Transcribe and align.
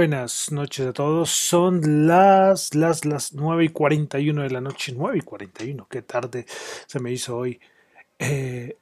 Buenas 0.00 0.50
noches 0.50 0.86
a 0.86 0.92
todos. 0.94 1.28
Son 1.28 2.06
las, 2.06 2.74
las, 2.74 3.04
las 3.04 3.34
9 3.34 3.64
y 3.66 3.68
41 3.68 4.44
de 4.44 4.48
la 4.48 4.62
noche. 4.62 4.94
9 4.96 5.18
y 5.18 5.20
41, 5.20 5.86
qué 5.90 6.00
tarde 6.00 6.46
se 6.86 7.00
me 7.00 7.12
hizo 7.12 7.36
hoy. 7.36 7.60
Eh, 8.18 8.78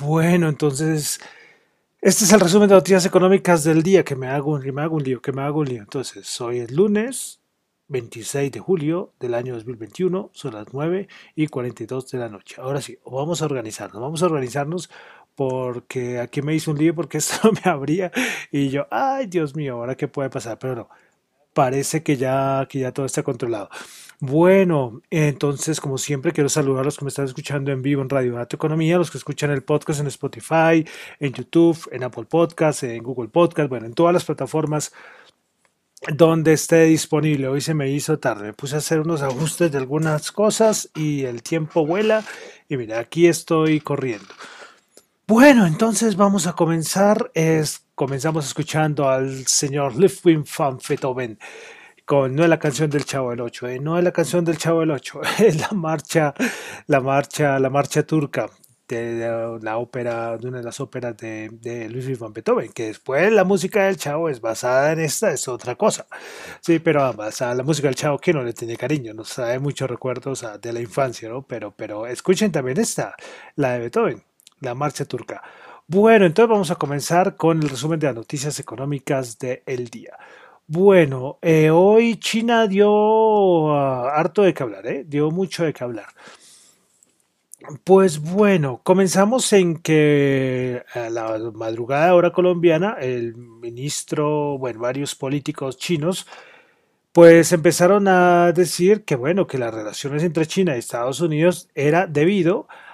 bueno, 0.00 0.48
entonces, 0.48 1.18
este 2.00 2.24
es 2.24 2.32
el 2.32 2.38
resumen 2.38 2.68
de 2.68 2.76
noticias 2.76 3.04
económicas 3.04 3.64
del 3.64 3.82
día. 3.82 4.04
Que 4.04 4.14
me 4.14 4.28
hago, 4.28 4.60
que 4.60 4.70
me 4.70 4.82
hago 4.82 4.94
un 4.94 5.02
lío, 5.02 5.20
que 5.20 5.32
me 5.32 5.42
hago 5.42 5.58
un 5.58 5.66
lío. 5.66 5.82
Entonces, 5.82 6.40
hoy 6.40 6.60
es 6.60 6.70
lunes 6.70 7.40
26 7.88 8.52
de 8.52 8.60
julio 8.60 9.14
del 9.18 9.34
año 9.34 9.52
2021. 9.54 10.30
Son 10.32 10.54
las 10.54 10.72
9 10.72 11.08
y 11.34 11.48
42 11.48 12.08
de 12.12 12.18
la 12.18 12.28
noche. 12.28 12.60
Ahora 12.60 12.80
sí, 12.80 12.96
vamos 13.04 13.42
a 13.42 13.46
organizarnos. 13.46 14.00
Vamos 14.00 14.22
a 14.22 14.26
organizarnos 14.26 14.90
porque 15.36 16.18
aquí 16.18 16.42
me 16.42 16.54
hizo 16.54 16.72
un 16.72 16.78
lío 16.78 16.94
porque 16.94 17.18
esto 17.18 17.52
me 17.52 17.70
abría 17.70 18.10
y 18.50 18.70
yo, 18.70 18.86
ay 18.90 19.26
Dios 19.26 19.54
mío, 19.54 19.76
ahora 19.76 19.94
qué 19.94 20.08
puede 20.08 20.30
pasar, 20.30 20.58
pero 20.58 20.74
no, 20.74 20.88
parece 21.54 22.02
que 22.02 22.16
ya, 22.16 22.66
que 22.68 22.80
ya 22.80 22.92
todo 22.92 23.06
está 23.06 23.22
controlado. 23.22 23.70
Bueno, 24.18 25.02
entonces 25.10 25.80
como 25.80 25.98
siempre 25.98 26.32
quiero 26.32 26.48
saludar 26.48 26.82
a 26.82 26.84
los 26.84 26.96
que 26.96 27.04
me 27.04 27.10
están 27.10 27.26
escuchando 27.26 27.70
en 27.70 27.82
vivo 27.82 28.00
en 28.00 28.08
Radio 28.08 28.34
Dato 28.34 28.56
Economía, 28.56 28.96
los 28.96 29.10
que 29.10 29.18
escuchan 29.18 29.50
el 29.50 29.62
podcast 29.62 30.00
en 30.00 30.06
Spotify, 30.06 30.86
en 31.20 31.32
YouTube, 31.34 31.78
en 31.92 32.02
Apple 32.02 32.24
Podcast, 32.24 32.82
en 32.84 33.02
Google 33.02 33.28
Podcast, 33.28 33.68
bueno, 33.68 33.84
en 33.86 33.92
todas 33.92 34.14
las 34.14 34.24
plataformas 34.24 34.92
donde 36.14 36.54
esté 36.54 36.84
disponible. 36.84 37.48
Hoy 37.48 37.60
se 37.60 37.74
me 37.74 37.90
hizo 37.90 38.18
tarde, 38.18 38.46
me 38.46 38.52
puse 38.54 38.76
a 38.76 38.78
hacer 38.78 39.00
unos 39.00 39.22
ajustes 39.22 39.70
de 39.70 39.78
algunas 39.78 40.32
cosas 40.32 40.90
y 40.94 41.24
el 41.24 41.42
tiempo 41.42 41.84
vuela 41.86 42.24
y 42.68 42.76
mira, 42.76 42.98
aquí 42.98 43.26
estoy 43.26 43.80
corriendo. 43.80 44.28
Bueno, 45.28 45.66
entonces 45.66 46.16
vamos 46.16 46.46
a 46.46 46.52
comenzar. 46.52 47.32
Es, 47.34 47.84
comenzamos 47.96 48.46
escuchando 48.46 49.08
al 49.08 49.46
señor 49.48 49.96
Ludwig 49.96 50.44
van 50.56 50.78
Beethoven 50.88 51.38
con 52.04 52.34
no 52.36 52.44
es 52.44 52.48
la 52.48 52.58
canción 52.60 52.90
del 52.90 53.04
Chavo 53.04 53.30
del 53.30 53.40
Ocho, 53.40 53.66
eh, 53.68 53.80
no 53.80 53.98
es 53.98 54.04
la 54.04 54.12
canción 54.12 54.44
del 54.44 54.58
Chavo 54.58 54.80
del 54.80 54.92
Ocho, 54.92 55.20
es 55.38 55.60
la 55.60 55.70
marcha, 55.72 56.32
la 56.86 57.00
marcha, 57.00 57.58
la 57.58 57.70
marcha 57.70 58.04
turca 58.06 58.48
de, 58.88 59.58
la 59.62 59.78
ópera, 59.78 60.38
de 60.38 60.48
una 60.48 60.58
de 60.58 60.64
las 60.64 60.78
óperas 60.80 61.16
de, 61.16 61.50
de 61.60 61.88
Ludwig 61.88 62.18
van 62.18 62.32
Beethoven, 62.32 62.72
que 62.72 62.86
después 62.88 63.32
la 63.32 63.44
música 63.44 63.86
del 63.86 63.96
Chavo 63.96 64.28
es 64.28 64.40
basada 64.40 64.92
en 64.92 65.00
esta, 65.00 65.32
es 65.32 65.48
otra 65.48 65.74
cosa. 65.74 66.06
Sí, 66.60 66.78
pero 66.78 67.12
basada 67.14 67.54
la 67.56 67.64
música 67.64 67.88
del 67.88 67.96
Chavo 67.96 68.18
que 68.18 68.32
no 68.32 68.44
le 68.44 68.52
tiene 68.52 68.76
cariño, 68.76 69.12
nos 69.14 69.30
trae 69.34 69.58
muchos 69.58 69.90
recuerdos 69.90 70.46
de 70.62 70.72
la 70.72 70.80
infancia, 70.80 71.28
¿no? 71.28 71.42
Pero, 71.42 71.72
pero 71.76 72.06
escuchen 72.06 72.52
también 72.52 72.78
esta, 72.78 73.16
la 73.56 73.72
de 73.72 73.80
Beethoven 73.80 74.22
la 74.60 74.74
marcha 74.74 75.04
turca. 75.04 75.42
Bueno, 75.88 76.26
entonces 76.26 76.50
vamos 76.50 76.70
a 76.70 76.76
comenzar 76.76 77.36
con 77.36 77.62
el 77.62 77.68
resumen 77.68 78.00
de 78.00 78.08
las 78.08 78.16
noticias 78.16 78.58
económicas 78.58 79.38
del 79.38 79.88
día. 79.88 80.18
Bueno, 80.66 81.38
eh, 81.42 81.70
hoy 81.70 82.16
China 82.16 82.66
dio 82.66 83.72
ah, 83.72 84.10
harto 84.16 84.42
de 84.42 84.52
qué 84.52 84.62
hablar, 84.64 84.86
¿eh? 84.86 85.04
dio 85.06 85.30
mucho 85.30 85.64
de 85.64 85.72
qué 85.72 85.84
hablar. 85.84 86.08
Pues 87.84 88.20
bueno, 88.20 88.80
comenzamos 88.84 89.52
en 89.52 89.78
que 89.78 90.82
a 90.94 91.08
la 91.08 91.38
madrugada 91.54 92.14
hora 92.14 92.32
colombiana, 92.32 92.96
el 93.00 93.36
ministro, 93.36 94.58
bueno, 94.58 94.80
varios 94.80 95.14
políticos 95.14 95.76
chinos, 95.76 96.26
pues 97.12 97.52
empezaron 97.52 98.08
a 98.08 98.52
decir 98.52 99.04
que 99.04 99.16
bueno, 99.16 99.46
que 99.46 99.58
las 99.58 99.72
relaciones 99.72 100.22
entre 100.22 100.46
China 100.46 100.76
y 100.76 100.80
Estados 100.80 101.20
Unidos 101.20 101.68
era 101.74 102.06
debido 102.06 102.68
a 102.68 102.85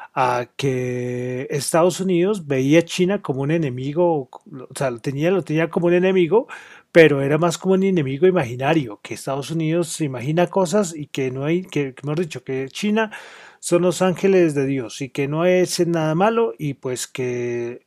que 0.56 1.46
Estados 1.50 2.00
Unidos 2.00 2.46
veía 2.46 2.80
a 2.80 2.82
China 2.82 3.22
como 3.22 3.42
un 3.42 3.50
enemigo, 3.50 4.28
o 4.30 4.68
sea, 4.74 4.90
lo 4.90 5.00
tenía, 5.00 5.30
lo 5.30 5.42
tenía 5.42 5.70
como 5.70 5.86
un 5.86 5.94
enemigo, 5.94 6.48
pero 6.92 7.22
era 7.22 7.38
más 7.38 7.56
como 7.56 7.74
un 7.74 7.82
enemigo 7.82 8.26
imaginario, 8.26 9.00
que 9.02 9.14
Estados 9.14 9.50
Unidos 9.50 9.88
se 9.88 10.04
imagina 10.04 10.48
cosas 10.48 10.94
y 10.94 11.06
que 11.06 11.30
no 11.30 11.44
hay, 11.44 11.62
que, 11.62 11.94
hemos 12.02 12.16
dicho, 12.16 12.44
que 12.44 12.68
China 12.68 13.10
son 13.58 13.82
los 13.82 14.02
ángeles 14.02 14.54
de 14.54 14.66
Dios 14.66 15.00
y 15.00 15.08
que 15.08 15.28
no 15.28 15.46
es 15.46 15.86
nada 15.86 16.14
malo 16.14 16.54
y 16.58 16.74
pues 16.74 17.06
que 17.06 17.86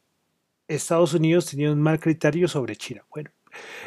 Estados 0.68 1.13
Unidos 1.13 1.46
tenía 1.46 1.72
un 1.72 1.81
mal 1.81 2.00
criterio 2.00 2.47
sobre 2.47 2.75
China. 2.75 3.03
Bueno, 3.13 3.30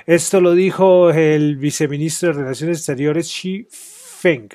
esto 0.06 0.40
lo 0.40 0.52
dijo 0.52 1.10
el 1.10 1.56
viceministro 1.56 2.28
de 2.28 2.34
Relaciones 2.34 2.78
Exteriores 2.78 3.26
Xi 3.28 3.66
Feng, 3.70 4.48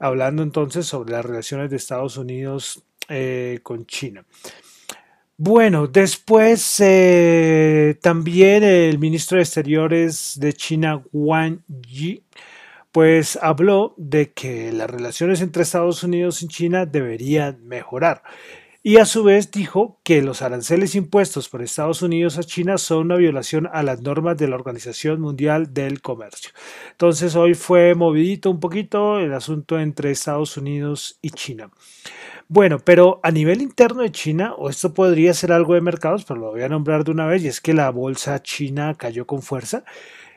hablando 0.00 0.42
entonces 0.42 0.86
sobre 0.86 1.12
las 1.12 1.24
relaciones 1.24 1.70
de 1.70 1.76
Estados 1.76 2.16
Unidos 2.16 2.82
eh, 3.10 3.60
con 3.62 3.84
China. 3.86 4.24
Bueno, 5.36 5.86
después 5.86 6.80
eh, 6.80 7.98
también 8.02 8.62
el 8.62 8.98
ministro 8.98 9.36
de 9.36 9.42
Exteriores 9.42 10.38
de 10.38 10.52
China, 10.52 11.02
Wang 11.12 11.60
Yi, 11.66 12.22
pues 12.92 13.38
habló 13.40 13.94
de 13.96 14.32
que 14.32 14.70
las 14.72 14.90
relaciones 14.90 15.40
entre 15.40 15.62
Estados 15.62 16.02
Unidos 16.02 16.42
y 16.42 16.48
China 16.48 16.86
deberían 16.86 17.66
mejorar. 17.66 18.22
Y 18.82 18.96
a 18.96 19.04
su 19.04 19.24
vez 19.24 19.50
dijo 19.50 20.00
que 20.04 20.22
los 20.22 20.40
aranceles 20.40 20.94
impuestos 20.94 21.50
por 21.50 21.60
Estados 21.60 22.00
Unidos 22.00 22.38
a 22.38 22.42
China 22.42 22.78
son 22.78 23.06
una 23.06 23.16
violación 23.16 23.68
a 23.70 23.82
las 23.82 24.00
normas 24.00 24.38
de 24.38 24.48
la 24.48 24.56
Organización 24.56 25.20
Mundial 25.20 25.74
del 25.74 26.00
Comercio. 26.00 26.50
Entonces 26.92 27.36
hoy 27.36 27.52
fue 27.52 27.94
movidito 27.94 28.50
un 28.50 28.58
poquito 28.58 29.18
el 29.18 29.34
asunto 29.34 29.78
entre 29.78 30.10
Estados 30.10 30.56
Unidos 30.56 31.18
y 31.20 31.30
China. 31.30 31.70
Bueno, 32.52 32.80
pero 32.80 33.20
a 33.22 33.30
nivel 33.30 33.62
interno 33.62 34.02
de 34.02 34.10
China, 34.10 34.54
o 34.54 34.70
esto 34.70 34.92
podría 34.92 35.32
ser 35.34 35.52
algo 35.52 35.74
de 35.74 35.80
mercados, 35.80 36.24
pero 36.24 36.40
lo 36.40 36.50
voy 36.50 36.62
a 36.62 36.68
nombrar 36.68 37.04
de 37.04 37.12
una 37.12 37.24
vez, 37.24 37.44
y 37.44 37.46
es 37.46 37.60
que 37.60 37.74
la 37.74 37.90
bolsa 37.90 38.42
china 38.42 38.96
cayó 38.98 39.24
con 39.24 39.40
fuerza. 39.40 39.84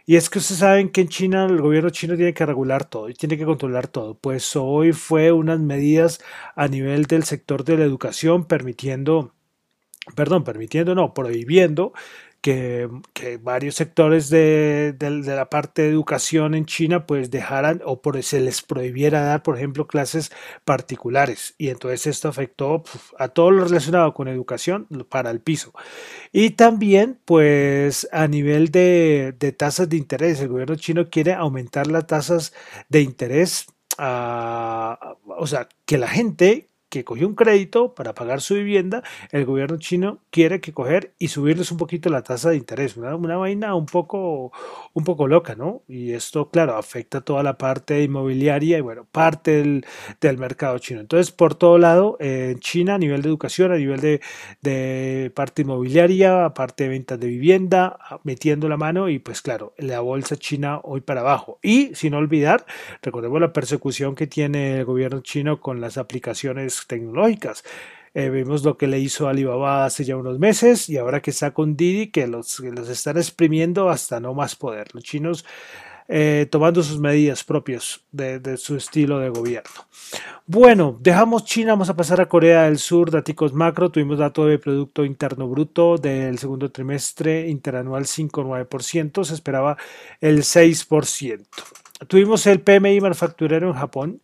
Y 0.05 0.17
es 0.17 0.29
que 0.29 0.39
ustedes 0.39 0.59
saben 0.59 0.89
que 0.91 1.01
en 1.01 1.09
China 1.09 1.45
el 1.45 1.59
gobierno 1.61 1.89
chino 1.89 2.15
tiene 2.15 2.35
que 2.35 2.45
regular 2.45 2.85
todo 2.85 3.09
y 3.09 3.15
tiene 3.15 3.37
que 3.37 3.45
controlar 3.45 3.87
todo. 3.87 4.15
Pues 4.15 4.55
hoy 4.55 4.93
fue 4.93 5.31
unas 5.31 5.59
medidas 5.59 6.21
a 6.55 6.67
nivel 6.67 7.05
del 7.05 7.23
sector 7.23 7.63
de 7.63 7.77
la 7.77 7.85
educación 7.85 8.45
permitiendo, 8.45 9.33
perdón, 10.15 10.43
permitiendo, 10.43 10.95
no, 10.95 11.15
prohibiendo 11.15 11.93
que, 12.43 12.89
varios 13.41 13.75
sectores 13.75 14.29
de, 14.29 14.93
la 14.99 15.49
parte 15.49 15.83
de 15.83 15.89
educación 15.89 16.55
en 16.55 16.65
China 16.65 17.07
pues 17.07 17.31
dejaran 17.31 17.81
o 17.85 18.01
por, 18.01 18.21
se 18.21 18.41
les 18.41 18.61
prohibiera 18.61 19.21
dar, 19.21 19.43
por 19.43 19.55
ejemplo, 19.55 19.87
clases 19.87 20.29
particulares. 20.65 21.55
Y 21.57 21.69
entonces 21.69 22.05
esto 22.05 22.27
afectó 22.27 22.83
a 23.17 23.29
todo 23.29 23.49
lo 23.51 23.63
relacionado 23.63 24.13
con 24.13 24.27
educación 24.27 24.87
para 25.07 25.31
el 25.31 25.39
piso. 25.39 25.71
Y 26.33 26.51
también 26.51 27.17
pues 27.23 28.09
a 28.11 28.27
nivel 28.27 28.71
de, 28.71 29.33
tasas 29.57 29.87
de 29.87 29.95
interés, 29.95 30.41
el 30.41 30.49
gobierno 30.49 30.75
chino 30.75 31.09
quiere 31.09 31.33
aumentar 31.33 31.87
las 31.87 32.07
tasas 32.07 32.53
de 32.89 33.01
interés. 33.01 33.67
o 33.97 35.47
sea, 35.47 35.69
que 35.85 35.97
la 35.97 36.09
gente 36.09 36.72
que 36.93 37.03
cogió 37.03 37.27
un 37.27 37.33
crédito 37.33 37.95
para 37.95 38.13
pagar 38.13 38.39
su 38.39 38.53
vivienda, 38.53 39.01
el 39.31 39.45
gobierno 39.45 39.77
chino 39.77 40.19
quiere 40.29 40.61
que 40.61 40.73
coger 40.73 41.15
y 41.17 41.29
subirles 41.29 41.71
un 41.71 41.79
poquito 41.79 42.07
la 42.09 42.21
tasa 42.21 42.51
de 42.51 42.57
interés. 42.57 42.97
Una, 42.97 43.15
una 43.15 43.35
vaina 43.35 43.73
un 43.73 43.87
poco, 43.87 44.51
un 44.93 45.03
poco 45.03 45.27
loca, 45.27 45.55
¿no? 45.55 45.81
Y 45.87 46.11
esto, 46.11 46.51
claro, 46.51 46.75
afecta 46.77 47.21
toda 47.21 47.41
la 47.41 47.57
parte 47.57 48.03
inmobiliaria 48.03 48.77
y, 48.77 48.81
bueno, 48.81 49.07
parte 49.11 49.57
del, 49.57 49.87
del 50.21 50.37
mercado 50.37 50.77
chino. 50.77 50.99
Entonces, 50.99 51.31
por 51.31 51.55
todo 51.55 51.79
lado, 51.79 52.15
en 52.19 52.59
China, 52.59 52.93
a 52.93 52.97
nivel 52.99 53.23
de 53.23 53.29
educación, 53.29 53.71
a 53.71 53.77
nivel 53.77 53.99
de, 53.99 54.21
de 54.61 55.31
parte 55.33 55.63
inmobiliaria, 55.63 56.53
parte 56.53 56.83
de 56.83 56.89
ventas 56.91 57.19
de 57.19 57.25
vivienda, 57.25 57.97
metiendo 58.23 58.69
la 58.69 58.77
mano 58.77 59.09
y, 59.09 59.17
pues, 59.17 59.41
claro, 59.41 59.73
la 59.79 59.99
bolsa 60.01 60.35
china 60.35 60.79
hoy 60.83 61.01
para 61.01 61.21
abajo. 61.21 61.57
Y, 61.63 61.95
sin 61.95 62.13
olvidar, 62.13 62.67
recordemos 63.01 63.41
la 63.41 63.51
persecución 63.51 64.13
que 64.13 64.27
tiene 64.27 64.77
el 64.77 64.85
gobierno 64.85 65.21
chino 65.21 65.59
con 65.59 65.81
las 65.81 65.97
aplicaciones 65.97 66.82
tecnológicas. 66.87 67.63
Eh, 68.13 68.29
vimos 68.29 68.63
lo 68.63 68.77
que 68.77 68.87
le 68.87 68.99
hizo 68.99 69.27
Alibaba 69.27 69.85
hace 69.85 70.03
ya 70.03 70.15
unos 70.15 70.37
meses 70.37 70.87
y 70.87 70.97
ahora 70.97 71.21
que 71.21 71.31
está 71.31 71.51
con 71.51 71.75
Didi 71.75 72.11
que 72.11 72.27
los, 72.27 72.59
los 72.59 72.87
están 72.89 73.17
exprimiendo 73.17 73.89
hasta 73.89 74.19
no 74.19 74.33
más 74.33 74.55
poder. 74.55 74.93
Los 74.93 75.03
chinos 75.03 75.45
eh, 76.09 76.47
tomando 76.51 76.83
sus 76.83 76.99
medidas 76.99 77.45
propias 77.45 78.01
de, 78.11 78.57
su 78.57 78.75
estilo 78.75 79.19
de 79.19 79.29
gobierno. 79.29 79.87
Bueno, 80.45 80.97
dejamos 80.99 81.45
China, 81.45 81.71
vamos 81.71 81.89
a 81.89 81.95
pasar 81.95 82.19
a 82.19 82.27
Corea 82.27 82.63
del 82.63 82.77
Sur, 82.77 83.09
datos 83.09 83.53
macro, 83.53 83.89
tuvimos 83.89 84.17
dato 84.17 84.45
de 84.45 84.59
Producto 84.59 85.05
Interno 85.05 85.47
Bruto 85.47 85.97
del 85.97 86.37
segundo 86.37 86.69
trimestre 86.69 87.47
interanual 87.49 88.03
5,9%, 88.03 89.23
se 89.23 89.33
esperaba 89.33 89.77
el 90.19 90.39
6%. 90.39 91.45
Tuvimos 92.07 92.45
el 92.47 92.59
PMI 92.59 92.99
manufacturero 92.99 93.69
en 93.69 93.73
Japón 93.73 94.21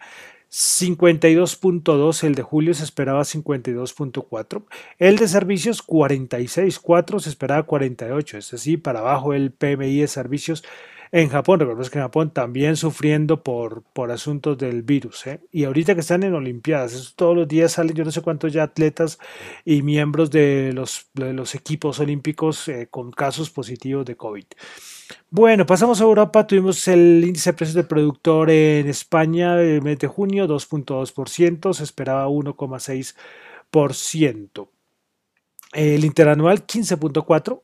52.2, 0.51 2.23
el 2.23 2.35
de 2.35 2.41
julio 2.41 2.73
se 2.73 2.83
esperaba 2.83 3.21
52.4, 3.21 4.63
el 4.97 5.17
de 5.17 5.27
servicios 5.27 5.85
46.4 5.85 7.19
se 7.19 7.29
esperaba 7.29 7.63
48, 7.63 8.37
es 8.37 8.51
decir, 8.51 8.81
para 8.81 8.99
abajo 8.99 9.33
el 9.33 9.51
PMI 9.51 10.01
de 10.01 10.07
servicios 10.07 10.63
en 11.11 11.29
Japón. 11.29 11.59
Recordemos 11.59 11.89
que 11.89 11.99
en 11.99 12.05
Japón 12.05 12.31
también 12.31 12.75
sufriendo 12.75 13.43
por, 13.43 13.83
por 13.93 14.11
asuntos 14.11 14.57
del 14.57 14.83
virus. 14.83 15.27
¿eh? 15.27 15.39
Y 15.51 15.63
ahorita 15.65 15.93
que 15.93 16.01
están 16.01 16.23
en 16.23 16.33
Olimpiadas, 16.33 17.13
todos 17.15 17.35
los 17.35 17.47
días 17.47 17.73
salen 17.73 17.95
yo 17.95 18.03
no 18.03 18.11
sé 18.11 18.21
cuántos 18.21 18.53
ya 18.53 18.63
atletas 18.63 19.19
y 19.65 19.81
miembros 19.81 20.31
de 20.31 20.71
los, 20.73 21.09
de 21.13 21.33
los 21.33 21.55
equipos 21.55 21.99
olímpicos 21.99 22.67
eh, 22.67 22.87
con 22.89 23.11
casos 23.11 23.49
positivos 23.49 24.05
de 24.05 24.15
COVID. 24.15 24.45
Bueno, 25.29 25.65
pasamos 25.65 26.01
a 26.01 26.03
Europa. 26.03 26.45
Tuvimos 26.47 26.87
el 26.87 27.23
índice 27.25 27.51
de 27.51 27.57
precios 27.57 27.75
del 27.75 27.87
productor 27.87 28.49
en 28.49 28.87
España 28.87 29.61
el 29.61 29.81
mes 29.81 29.99
de 29.99 30.07
junio, 30.07 30.47
2.2%, 30.47 31.73
se 31.73 31.83
esperaba 31.83 32.27
1,6%. 32.27 34.67
El 35.73 36.03
interanual 36.03 36.65
15.4%, 36.65 37.61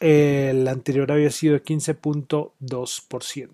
el 0.00 0.66
anterior 0.68 1.12
había 1.12 1.30
sido 1.30 1.52
de 1.54 1.62
15.2%. 1.62 3.50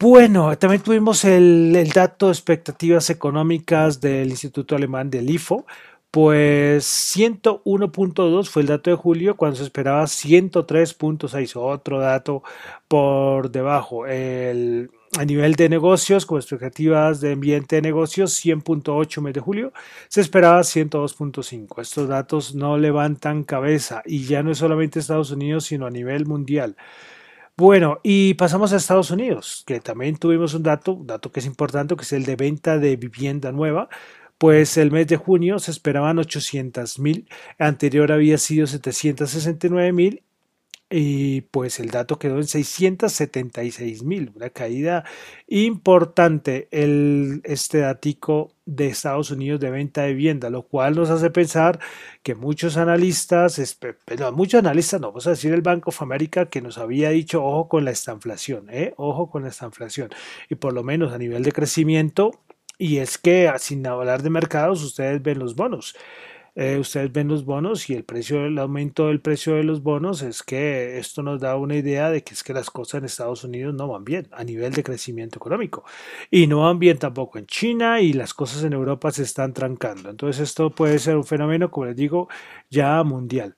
Bueno, 0.00 0.56
también 0.58 0.82
tuvimos 0.82 1.24
el, 1.24 1.88
dato 1.94 2.26
de 2.26 2.32
expectativas 2.32 3.10
económicas 3.10 4.00
del 4.00 4.28
Instituto 4.28 4.76
Alemán 4.76 5.08
del 5.08 5.30
IFO, 5.30 5.66
pues 6.14 7.16
101.2 7.16 8.48
fue 8.48 8.62
el 8.62 8.68
dato 8.68 8.88
de 8.88 8.94
julio 8.94 9.36
cuando 9.36 9.56
se 9.56 9.64
esperaba 9.64 10.04
103.6, 10.04 11.56
otro 11.56 11.98
dato 11.98 12.44
por 12.86 13.50
debajo. 13.50 14.06
El, 14.06 14.92
a 15.18 15.24
nivel 15.24 15.56
de 15.56 15.68
negocios, 15.68 16.24
con 16.24 16.38
expectativas 16.38 17.20
de 17.20 17.32
ambiente 17.32 17.74
de 17.74 17.82
negocios, 17.82 18.32
100.8 18.44 19.22
mes 19.22 19.34
de 19.34 19.40
julio, 19.40 19.72
se 20.06 20.20
esperaba 20.20 20.60
102.5. 20.60 21.82
Estos 21.82 22.08
datos 22.08 22.54
no 22.54 22.78
levantan 22.78 23.42
cabeza 23.42 24.00
y 24.06 24.24
ya 24.24 24.44
no 24.44 24.52
es 24.52 24.58
solamente 24.58 25.00
Estados 25.00 25.32
Unidos, 25.32 25.64
sino 25.64 25.84
a 25.84 25.90
nivel 25.90 26.26
mundial. 26.26 26.76
Bueno, 27.56 27.98
y 28.04 28.34
pasamos 28.34 28.72
a 28.72 28.76
Estados 28.76 29.10
Unidos, 29.10 29.64
que 29.66 29.80
también 29.80 30.16
tuvimos 30.16 30.54
un 30.54 30.62
dato, 30.62 30.96
dato 31.04 31.32
que 31.32 31.40
es 31.40 31.46
importante, 31.46 31.96
que 31.96 32.02
es 32.02 32.12
el 32.12 32.24
de 32.24 32.36
venta 32.36 32.78
de 32.78 32.94
vivienda 32.96 33.50
nueva 33.50 33.88
pues 34.38 34.76
el 34.76 34.90
mes 34.90 35.06
de 35.06 35.16
junio 35.16 35.58
se 35.58 35.70
esperaban 35.70 36.18
800 36.18 36.98
mil, 36.98 37.28
anterior 37.58 38.12
había 38.12 38.38
sido 38.38 38.66
769 38.66 39.92
mil 39.92 40.24
y 40.96 41.40
pues 41.40 41.80
el 41.80 41.90
dato 41.90 42.18
quedó 42.18 42.36
en 42.36 42.46
676 42.46 44.04
mil, 44.04 44.30
una 44.36 44.50
caída 44.50 45.04
importante 45.48 46.68
el, 46.70 47.40
este 47.44 47.84
de 48.66 48.86
Estados 48.86 49.30
Unidos 49.30 49.60
de 49.60 49.70
venta 49.70 50.02
de 50.02 50.12
vivienda, 50.12 50.50
lo 50.50 50.62
cual 50.62 50.94
nos 50.94 51.10
hace 51.10 51.30
pensar 51.30 51.80
que 52.22 52.34
muchos 52.34 52.76
analistas, 52.76 53.78
no, 54.18 54.32
muchos 54.32 54.60
analistas, 54.60 55.00
no, 55.00 55.08
vamos 55.08 55.26
a 55.26 55.30
decir 55.30 55.52
el 55.52 55.62
Banco 55.62 55.90
of 55.90 56.00
America 56.00 56.46
que 56.46 56.60
nos 56.60 56.78
había 56.78 57.10
dicho 57.10 57.44
ojo 57.44 57.68
con 57.68 57.84
la 57.84 57.90
estanflación, 57.90 58.68
¿eh? 58.70 58.94
ojo 58.96 59.30
con 59.30 59.42
la 59.42 59.48
estanflación, 59.48 60.10
y 60.48 60.54
por 60.54 60.74
lo 60.74 60.84
menos 60.84 61.12
a 61.12 61.18
nivel 61.18 61.42
de 61.42 61.52
crecimiento 61.52 62.44
y 62.78 62.98
es 62.98 63.18
que, 63.18 63.52
sin 63.58 63.86
hablar 63.86 64.22
de 64.22 64.30
mercados, 64.30 64.82
ustedes 64.82 65.22
ven 65.22 65.38
los 65.38 65.54
bonos. 65.54 65.94
Eh, 66.56 66.78
ustedes 66.78 67.10
ven 67.10 67.26
los 67.26 67.44
bonos 67.44 67.90
y 67.90 67.94
el 67.94 68.04
precio, 68.04 68.46
el 68.46 68.56
aumento 68.58 69.08
del 69.08 69.20
precio 69.20 69.56
de 69.56 69.64
los 69.64 69.82
bonos 69.82 70.22
es 70.22 70.44
que 70.44 70.98
esto 70.98 71.20
nos 71.20 71.40
da 71.40 71.56
una 71.56 71.74
idea 71.74 72.10
de 72.10 72.22
que 72.22 72.32
es 72.32 72.44
que 72.44 72.52
las 72.52 72.70
cosas 72.70 73.00
en 73.00 73.06
Estados 73.06 73.42
Unidos 73.42 73.74
no 73.74 73.88
van 73.88 74.04
bien 74.04 74.28
a 74.30 74.44
nivel 74.44 74.72
de 74.72 74.84
crecimiento 74.84 75.38
económico 75.38 75.84
y 76.30 76.46
no 76.46 76.60
van 76.60 76.78
bien 76.78 76.96
tampoco 76.98 77.38
en 77.40 77.46
China 77.46 78.00
y 78.00 78.12
las 78.12 78.34
cosas 78.34 78.62
en 78.62 78.72
Europa 78.72 79.10
se 79.10 79.24
están 79.24 79.52
trancando. 79.52 80.10
Entonces 80.10 80.48
esto 80.48 80.70
puede 80.70 81.00
ser 81.00 81.16
un 81.16 81.24
fenómeno, 81.24 81.72
como 81.72 81.86
les 81.86 81.96
digo, 81.96 82.28
ya 82.70 83.02
mundial. 83.02 83.56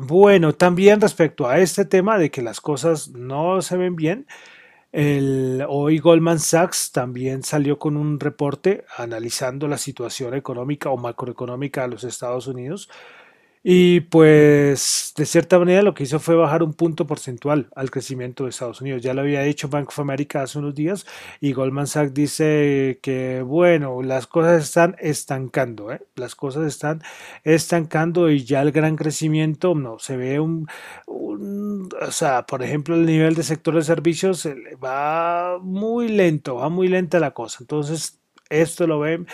Bueno, 0.00 0.54
también 0.54 1.00
respecto 1.00 1.46
a 1.48 1.58
este 1.58 1.84
tema 1.84 2.18
de 2.18 2.30
que 2.30 2.40
las 2.40 2.60
cosas 2.60 3.10
no 3.10 3.60
se 3.62 3.76
ven 3.76 3.96
bien, 3.96 4.26
el, 4.92 5.64
hoy 5.68 5.98
Goldman 5.98 6.38
Sachs 6.38 6.92
también 6.92 7.42
salió 7.42 7.78
con 7.78 7.96
un 7.96 8.18
reporte 8.18 8.84
analizando 8.96 9.68
la 9.68 9.76
situación 9.76 10.34
económica 10.34 10.90
o 10.90 10.96
macroeconómica 10.96 11.82
de 11.82 11.88
los 11.88 12.04
Estados 12.04 12.46
Unidos 12.46 12.88
y 13.70 14.00
pues 14.00 15.12
de 15.14 15.26
cierta 15.26 15.58
manera 15.58 15.82
lo 15.82 15.92
que 15.92 16.04
hizo 16.04 16.18
fue 16.20 16.34
bajar 16.36 16.62
un 16.62 16.72
punto 16.72 17.06
porcentual 17.06 17.68
al 17.76 17.90
crecimiento 17.90 18.44
de 18.44 18.50
Estados 18.50 18.80
Unidos. 18.80 19.02
Ya 19.02 19.12
lo 19.12 19.20
había 19.20 19.44
hecho 19.44 19.68
Bank 19.68 19.90
of 19.90 19.98
America 19.98 20.40
hace 20.42 20.58
unos 20.58 20.74
días 20.74 21.04
y 21.38 21.52
Goldman 21.52 21.86
Sachs 21.86 22.14
dice 22.14 22.98
que 23.02 23.42
bueno, 23.42 24.00
las 24.00 24.26
cosas 24.26 24.64
están 24.64 24.96
estancando, 25.00 25.92
¿eh? 25.92 26.00
las 26.16 26.34
cosas 26.34 26.66
están 26.66 27.02
estancando 27.44 28.30
y 28.30 28.42
ya 28.42 28.62
el 28.62 28.72
gran 28.72 28.96
crecimiento 28.96 29.74
no 29.74 29.98
se 29.98 30.16
ve 30.16 30.40
un, 30.40 30.66
un, 31.06 31.90
o 32.00 32.10
sea, 32.10 32.46
por 32.46 32.62
ejemplo, 32.62 32.94
el 32.94 33.04
nivel 33.04 33.34
de 33.34 33.42
sector 33.42 33.74
de 33.74 33.82
servicios 33.82 34.48
va 34.82 35.58
muy 35.60 36.08
lento, 36.08 36.54
va 36.54 36.70
muy 36.70 36.88
lenta 36.88 37.20
la 37.20 37.32
cosa. 37.32 37.58
Entonces, 37.60 38.18
esto 38.48 38.86
lo 38.86 39.00
ven 39.00 39.26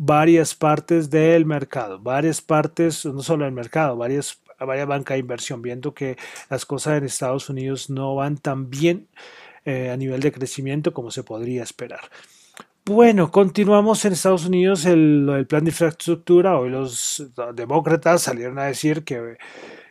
varias 0.00 0.54
partes 0.54 1.10
del 1.10 1.44
mercado, 1.44 1.98
varias 1.98 2.40
partes, 2.40 3.04
no 3.04 3.20
solo 3.20 3.44
del 3.44 3.52
mercado, 3.52 3.96
varias, 3.96 4.40
varias 4.60 4.86
bancas 4.86 5.16
de 5.16 5.20
inversión, 5.20 5.60
viendo 5.60 5.92
que 5.92 6.16
las 6.48 6.64
cosas 6.64 6.98
en 6.98 7.04
Estados 7.04 7.50
Unidos 7.50 7.90
no 7.90 8.14
van 8.14 8.38
tan 8.38 8.70
bien 8.70 9.08
eh, 9.64 9.90
a 9.90 9.96
nivel 9.96 10.20
de 10.20 10.30
crecimiento 10.30 10.94
como 10.94 11.10
se 11.10 11.24
podría 11.24 11.64
esperar. 11.64 12.00
Bueno, 12.84 13.32
continuamos 13.32 14.04
en 14.04 14.12
Estados 14.12 14.46
Unidos 14.46 14.86
el, 14.86 15.28
el 15.36 15.46
plan 15.48 15.64
de 15.64 15.70
infraestructura. 15.70 16.56
Hoy 16.58 16.70
los 16.70 17.30
demócratas 17.54 18.22
salieron 18.22 18.58
a 18.60 18.64
decir 18.66 19.02
que 19.02 19.36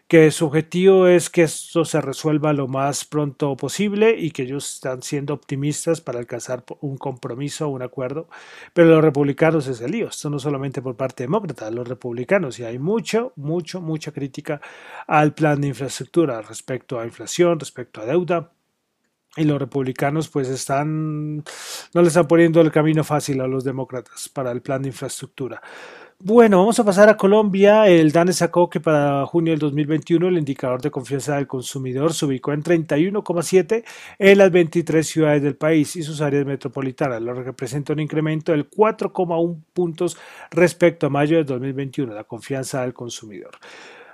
que 0.07 0.31
su 0.31 0.45
objetivo 0.45 1.07
es 1.07 1.29
que 1.29 1.43
esto 1.43 1.83
se 1.83 1.99
resuelva 1.99 2.53
lo 2.53 2.67
más 2.69 3.03
pronto 3.03 3.57
posible 3.57 4.15
y 4.17 4.31
que 4.31 4.43
ellos 4.43 4.75
están 4.75 5.01
siendo 5.01 5.33
optimistas 5.33 5.99
para 5.99 6.19
alcanzar 6.19 6.63
un 6.79 6.97
compromiso, 6.97 7.67
un 7.67 7.81
acuerdo. 7.81 8.29
Pero 8.73 8.87
los 8.87 9.03
republicanos 9.03 9.67
es 9.67 9.81
el 9.81 9.91
lío, 9.91 10.07
esto 10.07 10.29
no 10.29 10.39
solamente 10.39 10.81
por 10.81 10.95
parte 10.95 11.23
demócrata, 11.23 11.69
los 11.71 11.87
republicanos, 11.87 12.57
y 12.59 12.63
hay 12.63 12.79
mucho, 12.79 13.33
mucho, 13.35 13.81
mucha 13.81 14.13
crítica 14.13 14.61
al 15.07 15.33
plan 15.33 15.59
de 15.59 15.67
infraestructura 15.69 16.41
respecto 16.41 16.99
a 16.99 17.05
inflación, 17.05 17.59
respecto 17.59 18.01
a 18.01 18.05
deuda. 18.05 18.51
Y 19.35 19.43
los 19.43 19.59
republicanos 19.59 20.29
pues 20.29 20.47
están, 20.47 21.37
no 21.37 22.01
le 22.01 22.07
están 22.07 22.27
poniendo 22.27 22.59
el 22.61 22.71
camino 22.71 23.03
fácil 23.03 23.39
a 23.41 23.47
los 23.47 23.63
demócratas 23.63 24.29
para 24.29 24.51
el 24.51 24.61
plan 24.61 24.81
de 24.81 24.87
infraestructura. 24.89 25.61
Bueno, 26.19 26.57
vamos 26.57 26.79
a 26.79 26.83
pasar 26.83 27.09
a 27.09 27.15
Colombia. 27.15 27.87
El 27.87 28.11
DANE 28.11 28.33
sacó 28.33 28.67
que 28.71 28.79
para 28.79 29.23
junio 29.27 29.51
del 29.51 29.59
2021 29.59 30.29
el 30.29 30.39
indicador 30.39 30.81
de 30.81 30.89
confianza 30.89 31.35
del 31.35 31.45
consumidor 31.45 32.11
se 32.11 32.25
ubicó 32.25 32.53
en 32.53 32.63
31,7 32.63 33.83
en 34.17 34.37
las 34.39 34.51
23 34.51 35.07
ciudades 35.07 35.43
del 35.43 35.55
país 35.55 35.95
y 35.95 36.01
sus 36.01 36.19
áreas 36.21 36.43
metropolitanas, 36.43 37.21
lo 37.21 37.35
que 37.35 37.43
representa 37.43 37.93
un 37.93 37.99
incremento 37.99 38.51
del 38.51 38.67
4,1 38.67 39.61
puntos 39.73 40.17
respecto 40.49 41.05
a 41.05 41.09
mayo 41.11 41.37
del 41.37 41.45
2021, 41.45 42.11
la 42.15 42.23
confianza 42.23 42.81
del 42.81 42.95
consumidor. 42.95 43.51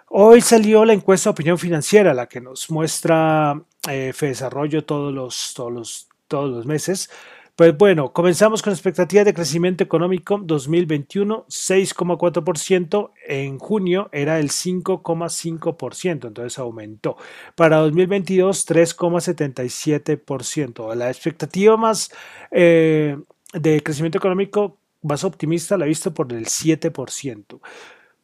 Hoy 0.10 0.42
salió 0.42 0.84
la 0.84 0.94
encuesta 0.94 1.30
de 1.30 1.32
opinión 1.32 1.58
financiera, 1.58 2.14
la 2.14 2.28
que 2.28 2.42
nos 2.42 2.70
muestra 2.70 3.64
eh, 3.90 4.12
Desarrollo 4.20 4.84
todos 4.84 5.14
los, 5.14 5.54
todos 5.56 6.10
todos 6.34 6.50
los 6.50 6.66
meses. 6.66 7.10
Pues 7.56 7.78
bueno, 7.78 8.14
comenzamos 8.14 8.64
con 8.64 8.74
expectativas 8.74 9.26
de 9.26 9.34
crecimiento 9.36 9.84
económico 9.84 10.40
2021, 10.40 11.46
6,4%. 11.48 13.12
En 13.28 13.60
junio 13.60 14.10
era 14.12 14.40
el 14.40 14.50
5,5%, 14.50 16.28
entonces 16.28 16.58
aumentó. 16.58 17.16
Para 17.56 17.78
2022, 17.78 18.68
3,77%. 18.68 20.96
La 20.96 21.10
expectativa 21.10 21.78
más 21.78 22.12
eh, 22.50 23.18
de 23.54 23.84
crecimiento 23.84 24.18
económico 24.18 24.80
más 25.04 25.24
optimista 25.24 25.78
la 25.78 25.86
he 25.86 25.90
visto 25.90 26.12
por 26.12 26.34
el 26.34 26.48
7%. 26.48 27.60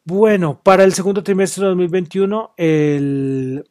Bueno, 0.02 0.60
para 0.60 0.82
el 0.82 0.92
segundo 0.92 1.22
trimestre 1.22 1.62
de 1.62 1.68
2021, 1.68 2.54
el, 2.56 3.64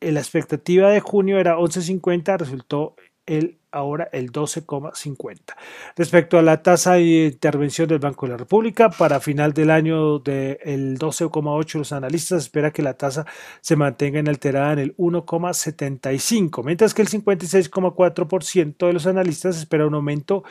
la 0.00 0.20
expectativa 0.20 0.90
de 0.90 0.98
junio 0.98 1.38
era 1.38 1.56
11,50, 1.56 2.36
resultó 2.36 2.96
el 3.26 3.58
ahora 3.74 4.08
el 4.12 4.32
12,50. 4.32 5.54
Respecto 5.96 6.38
a 6.38 6.42
la 6.42 6.62
tasa 6.62 6.94
de 6.94 7.26
intervención 7.26 7.88
del 7.88 7.98
Banco 7.98 8.26
de 8.26 8.32
la 8.32 8.38
República, 8.38 8.88
para 8.90 9.20
final 9.20 9.52
del 9.52 9.70
año 9.70 10.20
del 10.20 10.98
12,8 10.98 11.78
los 11.78 11.92
analistas 11.92 12.44
esperan 12.44 12.70
que 12.70 12.82
la 12.82 12.94
tasa 12.94 13.26
se 13.60 13.76
mantenga 13.76 14.20
inalterada 14.20 14.74
en 14.74 14.78
el 14.78 14.96
1,75, 14.96 16.64
mientras 16.64 16.94
que 16.94 17.02
el 17.02 17.08
56,4% 17.08 18.86
de 18.86 18.92
los 18.92 19.06
analistas 19.06 19.58
espera 19.58 19.86
un 19.86 19.94
aumento 19.94 20.44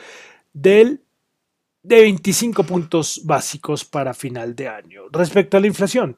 del 0.52 1.00
de 1.82 2.00
25 2.00 2.64
puntos 2.64 3.20
básicos 3.24 3.84
para 3.84 4.14
final 4.14 4.56
de 4.56 4.68
año. 4.68 5.02
Respecto 5.12 5.58
a 5.58 5.60
la 5.60 5.66
inflación, 5.66 6.16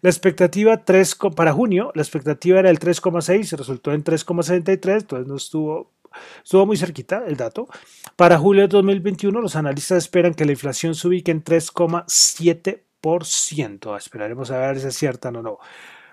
la 0.00 0.10
expectativa 0.10 0.84
3, 0.84 1.16
para 1.34 1.52
junio, 1.52 1.90
la 1.96 2.02
expectativa 2.02 2.60
era 2.60 2.70
el 2.70 2.78
3,6, 2.78 3.56
resultó 3.56 3.92
en 3.92 4.04
3,73, 4.04 4.92
entonces 4.92 5.26
no 5.26 5.34
estuvo 5.34 5.90
Estuvo 6.42 6.66
muy 6.66 6.76
cerquita 6.76 7.24
el 7.26 7.36
dato. 7.36 7.68
Para 8.16 8.38
julio 8.38 8.62
de 8.62 8.68
2021, 8.68 9.40
los 9.40 9.56
analistas 9.56 9.98
esperan 9.98 10.34
que 10.34 10.44
la 10.44 10.52
inflación 10.52 10.94
se 10.94 11.08
ubique 11.08 11.30
en 11.30 11.44
3,7%. 11.44 13.96
Esperaremos 13.96 14.50
a 14.50 14.58
ver 14.58 14.80
si 14.80 14.86
aciertan 14.86 15.36
o 15.36 15.42
no. 15.42 15.58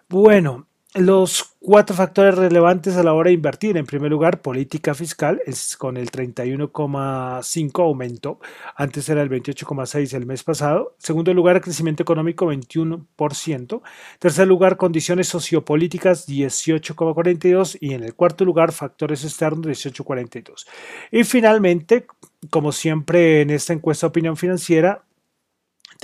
Bueno, 0.07 0.67
los 0.95 1.55
cuatro 1.59 1.93
factores 1.93 2.35
relevantes 2.35 2.95
a 2.95 3.03
la 3.03 3.13
hora 3.13 3.27
de 3.27 3.33
invertir. 3.33 3.75
En 3.75 3.85
primer 3.85 4.09
lugar, 4.09 4.41
política 4.41 4.93
fiscal, 4.93 5.41
es 5.45 5.75
con 5.75 5.97
el 5.97 6.09
31,5 6.09 7.83
aumento. 7.83 8.39
Antes 8.77 9.09
era 9.09 9.21
el 9.21 9.29
28,6 9.29 10.13
el 10.13 10.25
mes 10.25 10.43
pasado. 10.43 10.95
Segundo 10.97 11.33
lugar, 11.33 11.59
crecimiento 11.59 12.03
económico, 12.03 12.45
21%. 12.45 13.81
Tercer 14.19 14.47
lugar, 14.47 14.77
condiciones 14.77 15.27
sociopolíticas, 15.27 16.29
18,42. 16.29 17.77
Y 17.81 17.93
en 17.93 18.03
el 18.03 18.15
cuarto 18.15 18.45
lugar, 18.45 18.71
factores 18.71 19.25
externos, 19.25 19.65
18,42. 19.65 20.65
Y 21.11 21.25
finalmente, 21.25 22.05
como 22.49 22.71
siempre 22.71 23.41
en 23.41 23.49
esta 23.49 23.73
encuesta 23.73 24.07
de 24.07 24.09
opinión 24.09 24.37
financiera, 24.37 25.03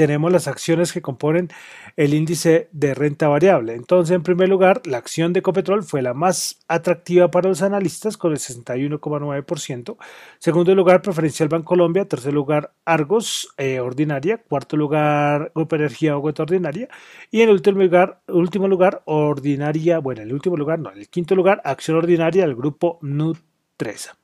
tenemos 0.01 0.31
las 0.31 0.47
acciones 0.47 0.93
que 0.93 1.03
componen 1.03 1.49
el 1.95 2.15
índice 2.15 2.69
de 2.71 2.95
renta 2.95 3.27
variable. 3.27 3.75
Entonces, 3.75 4.15
en 4.15 4.23
primer 4.23 4.49
lugar, 4.49 4.81
la 4.85 4.97
acción 4.97 5.31
de 5.31 5.41
Ecopetrol 5.41 5.83
fue 5.83 6.01
la 6.01 6.15
más 6.15 6.57
atractiva 6.67 7.29
para 7.29 7.49
los 7.49 7.61
analistas 7.61 8.17
con 8.17 8.31
el 8.31 8.39
61,9%. 8.39 9.97
Segundo 10.39 10.73
lugar, 10.73 11.03
Preferencial 11.03 11.49
Bancolombia. 11.49 12.05
Tercer 12.05 12.33
lugar, 12.33 12.73
Argos 12.83 13.53
eh, 13.59 13.79
Ordinaria. 13.79 14.41
Cuarto 14.41 14.75
lugar, 14.75 15.51
Grupo 15.53 15.75
Energía 15.75 16.15
Bogotá 16.15 16.41
Ordinaria. 16.41 16.89
Y 17.29 17.41
en 17.41 17.49
el 17.49 17.53
último 17.53 17.79
lugar, 17.79 18.23
último 18.27 18.67
lugar, 18.67 19.03
Ordinaria, 19.05 19.99
bueno, 19.99 20.23
en 20.23 20.29
el 20.29 20.33
último 20.33 20.57
lugar, 20.57 20.79
no, 20.79 20.91
en 20.91 20.97
el 20.97 21.09
quinto 21.09 21.35
lugar, 21.35 21.61
Acción 21.63 21.95
Ordinaria 21.95 22.41
del 22.41 22.55
grupo 22.55 22.97
Nutresa. 23.03 24.17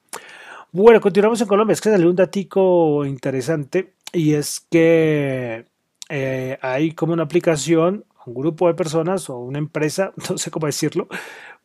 Bueno, 0.71 0.99
continuamos 0.99 1.39
en 1.39 1.47
Colombia. 1.47 1.73
Es 1.73 1.81
que 1.81 1.91
salió 1.91 2.09
un 2.09 2.15
datico 2.15 3.05
interesante 3.05 3.93
y 4.13 4.33
es 4.33 4.59
que 4.59 5.65
eh, 6.09 6.57
hay 6.61 6.93
como 6.93 7.13
una 7.13 7.23
aplicación, 7.23 8.05
un 8.25 8.33
grupo 8.33 8.67
de 8.67 8.73
personas 8.73 9.29
o 9.29 9.37
una 9.37 9.59
empresa, 9.59 10.13
no 10.29 10.37
sé 10.37 10.51
cómo 10.51 10.67
decirlo, 10.67 11.07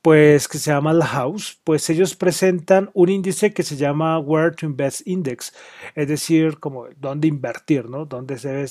pues 0.02 0.48
que 0.48 0.58
se 0.58 0.72
llama 0.72 0.92
La 0.92 1.06
House, 1.06 1.60
pues 1.62 1.88
ellos 1.88 2.16
presentan 2.16 2.90
un 2.92 3.08
índice 3.08 3.52
que 3.54 3.62
se 3.62 3.76
llama 3.76 4.18
Where 4.18 4.50
to 4.50 4.66
Invest 4.66 5.06
Index, 5.06 5.54
es 5.94 6.08
decir, 6.08 6.58
como 6.58 6.86
dónde 6.98 7.28
invertir, 7.28 7.88
¿no? 7.88 8.04
Dónde 8.04 8.36
se 8.38 8.52
ve, 8.52 8.68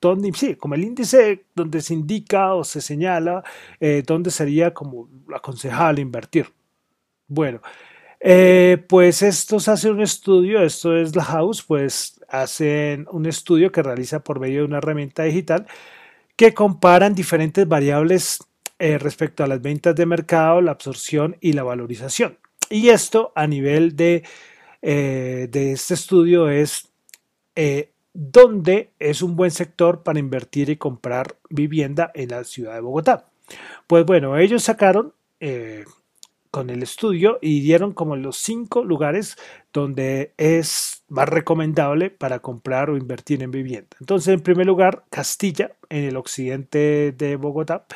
dónde, 0.00 0.30
sí, 0.34 0.54
como 0.56 0.74
el 0.74 0.84
índice 0.84 1.46
donde 1.54 1.80
se 1.80 1.94
indica 1.94 2.54
o 2.54 2.64
se 2.64 2.82
señala 2.82 3.42
eh, 3.80 4.02
dónde 4.06 4.30
sería 4.30 4.74
como 4.74 5.08
aconsejable 5.34 6.02
invertir. 6.02 6.52
Bueno, 7.28 7.62
eh, 8.20 8.84
pues 8.88 9.22
estos 9.22 9.68
hacen 9.68 9.92
un 9.92 10.02
estudio, 10.02 10.62
esto 10.62 10.94
es 10.96 11.16
La 11.16 11.24
House, 11.24 11.62
pues 11.62 12.20
hacen 12.32 13.06
un 13.12 13.26
estudio 13.26 13.70
que 13.70 13.82
realiza 13.82 14.24
por 14.24 14.40
medio 14.40 14.60
de 14.60 14.64
una 14.64 14.78
herramienta 14.78 15.22
digital 15.22 15.66
que 16.34 16.54
comparan 16.54 17.14
diferentes 17.14 17.68
variables 17.68 18.38
eh, 18.78 18.98
respecto 18.98 19.44
a 19.44 19.46
las 19.46 19.60
ventas 19.60 19.94
de 19.94 20.06
mercado, 20.06 20.60
la 20.60 20.72
absorción 20.72 21.36
y 21.40 21.52
la 21.52 21.62
valorización. 21.62 22.38
Y 22.70 22.88
esto 22.88 23.32
a 23.36 23.46
nivel 23.46 23.94
de, 23.94 24.24
eh, 24.80 25.46
de 25.50 25.72
este 25.72 25.94
estudio 25.94 26.48
es 26.48 26.88
eh, 27.54 27.90
dónde 28.14 28.90
es 28.98 29.20
un 29.20 29.36
buen 29.36 29.50
sector 29.50 30.02
para 30.02 30.18
invertir 30.18 30.70
y 30.70 30.76
comprar 30.76 31.36
vivienda 31.50 32.10
en 32.14 32.30
la 32.30 32.44
ciudad 32.44 32.74
de 32.74 32.80
Bogotá. 32.80 33.28
Pues 33.86 34.06
bueno, 34.06 34.38
ellos 34.38 34.62
sacaron 34.62 35.12
con 36.52 36.70
el 36.70 36.82
estudio 36.82 37.38
y 37.40 37.62
dieron 37.62 37.92
como 37.92 38.14
los 38.14 38.36
cinco 38.36 38.84
lugares 38.84 39.36
donde 39.72 40.34
es 40.36 41.02
más 41.08 41.28
recomendable 41.28 42.10
para 42.10 42.40
comprar 42.40 42.90
o 42.90 42.96
invertir 42.96 43.42
en 43.42 43.50
vivienda. 43.50 43.96
Entonces, 43.98 44.34
en 44.34 44.40
primer 44.40 44.66
lugar, 44.66 45.04
Castilla, 45.10 45.72
en 45.88 46.04
el 46.04 46.16
occidente 46.16 47.12
de 47.16 47.36
Bogotá. 47.36 47.86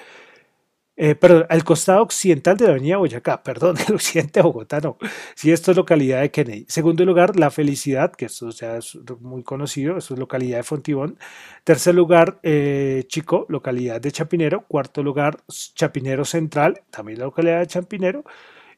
Eh, 0.99 1.15
perdón, 1.15 1.45
al 1.51 1.63
costado 1.63 2.03
occidental 2.03 2.57
de 2.57 2.65
la 2.65 2.71
avenida 2.71 2.97
Boyacá, 2.97 3.43
perdón, 3.45 3.77
el 3.87 3.95
occidente 3.95 4.41
de 4.41 4.45
Bogotá, 4.45 4.81
no. 4.81 4.97
Si 5.35 5.53
esto 5.53 5.71
es 5.71 5.77
localidad 5.77 6.23
de 6.23 6.31
Kennedy. 6.31 6.65
Segundo 6.69 7.05
lugar, 7.05 7.37
La 7.37 7.51
Felicidad, 7.51 8.13
que 8.13 8.27
esto 8.27 8.49
es 8.49 8.97
muy 9.21 9.43
conocido, 9.43 9.99
esto 9.99 10.15
es 10.15 10.21
localidad 10.21 10.59
de 10.59 10.63
Fontibón. 10.63 11.19
Tercer 11.65 11.95
lugar, 11.95 12.41
eh, 12.43 13.05
Chico, 13.09 13.45
localidad 13.51 14.01
de 14.01 14.11
Chapinero. 14.11 14.65
Cuarto 14.67 15.03
lugar, 15.03 15.39
Chapinero 15.49 16.25
Central, 16.25 16.83
también 16.91 17.19
la 17.19 17.27
localidad 17.27 17.61
de 17.61 17.67
Chapinero. 17.67 18.25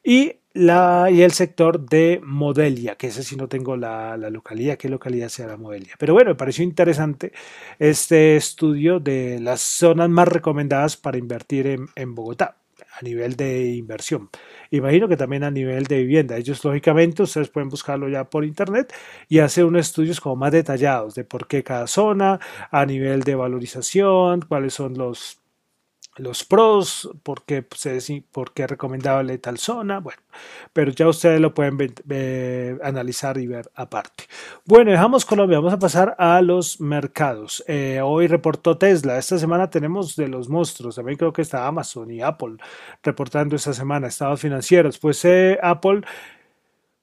Y, 0.09 0.37
la, 0.53 1.09
y 1.11 1.21
el 1.21 1.33
sector 1.33 1.87
de 1.87 2.19
Modelia, 2.23 2.95
que 2.95 3.05
ese 3.05 3.21
sí 3.21 3.35
no 3.35 3.47
tengo 3.47 3.77
la, 3.77 4.17
localidad, 4.17 4.75
qué 4.75 4.89
localidad 4.89 5.31
la 5.37 5.55
Modelia. 5.55 5.93
Pero 5.99 6.15
bueno, 6.15 6.31
me 6.31 6.35
pareció 6.35 6.63
interesante 6.63 7.31
este 7.77 8.35
estudio 8.35 8.99
de 8.99 9.39
las 9.39 9.61
zonas 9.61 10.09
más 10.09 10.27
recomendadas 10.27 10.97
para 10.97 11.19
invertir 11.19 11.67
en, 11.67 11.89
en 11.95 12.15
Bogotá 12.15 12.57
a 12.99 13.03
nivel 13.03 13.35
de 13.35 13.75
inversión. 13.75 14.31
Imagino 14.71 15.07
que 15.07 15.15
también 15.15 15.43
a 15.43 15.51
nivel 15.51 15.83
de 15.83 15.99
vivienda. 15.99 16.37
Ellos, 16.37 16.65
lógicamente, 16.65 17.21
ustedes 17.21 17.49
pueden 17.49 17.69
buscarlo 17.69 18.09
ya 18.09 18.27
por 18.31 18.45
internet 18.45 18.91
y 19.27 19.37
hacer 19.37 19.63
unos 19.63 19.81
estudios 19.81 20.19
como 20.19 20.37
más 20.37 20.51
detallados 20.51 21.13
de 21.13 21.23
por 21.23 21.47
qué 21.47 21.63
cada 21.63 21.85
zona, 21.85 22.39
a 22.71 22.83
nivel 22.83 23.21
de 23.21 23.35
valorización, 23.35 24.41
cuáles 24.41 24.73
son 24.73 24.97
los 24.97 25.39
los 26.19 26.43
pros, 26.43 27.09
por 27.23 27.43
qué, 27.43 27.63
pues, 27.63 27.87
por 28.31 28.53
qué 28.53 28.67
recomendable 28.67 29.37
tal 29.37 29.57
zona, 29.57 29.99
bueno, 29.99 30.21
pero 30.73 30.91
ya 30.91 31.07
ustedes 31.07 31.39
lo 31.39 31.53
pueden 31.53 31.77
analizar 32.83 33.37
y 33.37 33.47
ver 33.47 33.69
aparte. 33.75 34.25
Bueno, 34.65 34.91
dejamos 34.91 35.25
Colombia, 35.25 35.59
vamos 35.59 35.73
a 35.73 35.79
pasar 35.79 36.15
a 36.17 36.41
los 36.41 36.79
mercados. 36.79 37.63
Eh, 37.67 38.01
hoy 38.03 38.27
reportó 38.27 38.77
Tesla, 38.77 39.17
esta 39.17 39.37
semana 39.37 39.69
tenemos 39.69 40.15
de 40.15 40.27
los 40.27 40.49
monstruos, 40.49 40.95
también 40.95 41.17
creo 41.17 41.33
que 41.33 41.41
está 41.41 41.67
Amazon 41.67 42.11
y 42.11 42.21
Apple 42.21 42.57
reportando 43.03 43.55
esta 43.55 43.73
semana 43.73 44.07
estados 44.07 44.41
financieros, 44.41 44.99
pues 44.99 45.23
eh, 45.25 45.57
Apple 45.61 46.01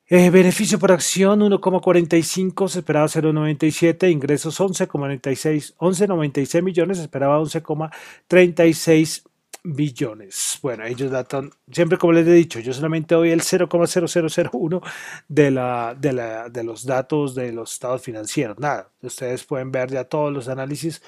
eh, 0.08 0.30
beneficio 0.30 0.78
por 0.78 0.92
acción 0.92 1.40
1,45, 1.40 2.68
se 2.68 2.78
esperaba 2.78 3.06
0,97, 3.06 4.10
ingresos 4.10 4.60
11,96, 4.60 5.74
11,96 5.78 6.62
millones, 6.62 6.98
se 6.98 7.04
esperaba 7.04 7.40
11,36 7.40 9.24
billones. 9.64 10.58
Bueno, 10.62 10.84
ellos 10.84 11.10
datan, 11.10 11.50
siempre 11.70 11.98
como 11.98 12.12
les 12.12 12.26
he 12.26 12.32
dicho, 12.32 12.60
yo 12.60 12.72
solamente 12.72 13.14
doy 13.14 13.30
el 13.30 13.40
0,0001 13.40 14.82
de, 15.28 15.50
la, 15.50 15.96
de, 15.98 16.12
la, 16.12 16.48
de 16.48 16.62
los 16.62 16.86
datos 16.86 17.34
de 17.34 17.52
los 17.52 17.72
estados 17.72 18.02
financieros. 18.02 18.58
Nada, 18.58 18.90
ustedes 19.02 19.44
pueden 19.44 19.72
ver 19.72 19.90
ya 19.90 20.04
todos 20.04 20.32
los 20.32 20.48
análisis 20.48 21.02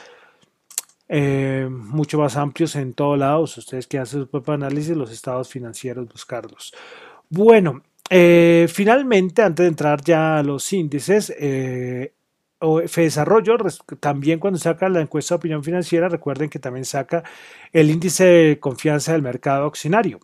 eh, 1.09 1.69
mucho 1.71 2.19
más 2.19 2.37
amplios 2.37 2.75
en 2.77 2.95
todos 2.95 3.19
lados. 3.19 3.57
Ustedes 3.59 3.87
que 3.87 3.99
hacen 3.99 4.23
su 4.23 4.29
propio 4.29 4.55
análisis, 4.55 4.97
los 4.97 5.13
estados 5.13 5.49
financieros, 5.49 6.09
buscarlos. 6.09 6.75
Bueno, 7.31 7.83
eh, 8.11 8.67
finalmente, 8.73 9.43
antes 9.43 9.65
de 9.65 9.69
entrar 9.69 10.03
ya 10.03 10.39
a 10.39 10.43
los 10.43 10.73
índices, 10.73 11.33
eh, 11.39 12.13
Desarrollo 12.61 13.57
también 14.01 14.41
cuando 14.41 14.59
saca 14.59 14.89
la 14.89 15.01
encuesta 15.01 15.35
de 15.35 15.37
opinión 15.37 15.63
financiera, 15.63 16.09
recuerden 16.09 16.51
que 16.51 16.59
también 16.59 16.85
saca 16.85 17.23
el 17.73 17.91
índice 17.91 18.25
de 18.25 18.59
confianza 18.59 19.13
del 19.13 19.23
mercado 19.23 19.67
accionario. 19.67 20.19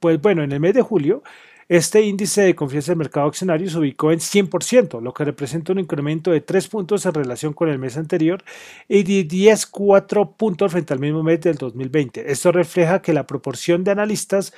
Pues 0.00 0.20
bueno, 0.20 0.42
en 0.42 0.52
el 0.52 0.60
mes 0.60 0.74
de 0.74 0.82
julio, 0.82 1.22
este 1.68 2.02
índice 2.02 2.42
de 2.42 2.54
confianza 2.54 2.92
del 2.92 2.98
mercado 2.98 3.26
accionario 3.26 3.68
se 3.70 3.78
ubicó 3.78 4.12
en 4.12 4.20
100%, 4.20 5.00
lo 5.00 5.12
que 5.14 5.24
representa 5.24 5.72
un 5.72 5.78
incremento 5.78 6.30
de 6.30 6.40
3 6.40 6.68
puntos 6.68 7.06
en 7.06 7.14
relación 7.14 7.52
con 7.52 7.68
el 7.68 7.78
mes 7.78 7.96
anterior 7.96 8.42
y 8.88 9.02
de 9.02 9.26
10,4 9.28 10.36
puntos 10.36 10.72
frente 10.72 10.92
al 10.94 11.00
mismo 11.00 11.22
mes 11.22 11.40
del 11.40 11.56
2020. 11.56 12.30
Esto 12.30 12.52
refleja 12.52 13.02
que 13.02 13.12
la 13.12 13.26
proporción 13.26 13.84
de 13.84 13.92
analistas 13.92 14.54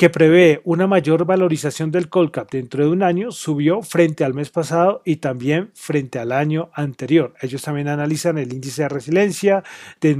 que 0.00 0.08
prevé 0.08 0.62
una 0.64 0.86
mayor 0.86 1.26
valorización 1.26 1.90
del 1.90 2.08
Colcap 2.08 2.50
dentro 2.50 2.82
de 2.82 2.88
un 2.88 3.02
año, 3.02 3.32
subió 3.32 3.82
frente 3.82 4.24
al 4.24 4.32
mes 4.32 4.48
pasado 4.48 5.02
y 5.04 5.16
también 5.16 5.72
frente 5.74 6.18
al 6.18 6.32
año 6.32 6.70
anterior. 6.72 7.34
Ellos 7.42 7.60
también 7.60 7.86
analizan 7.86 8.38
el 8.38 8.50
índice 8.50 8.80
de 8.80 8.88
resiliencia, 8.88 9.62
de, 10.00 10.12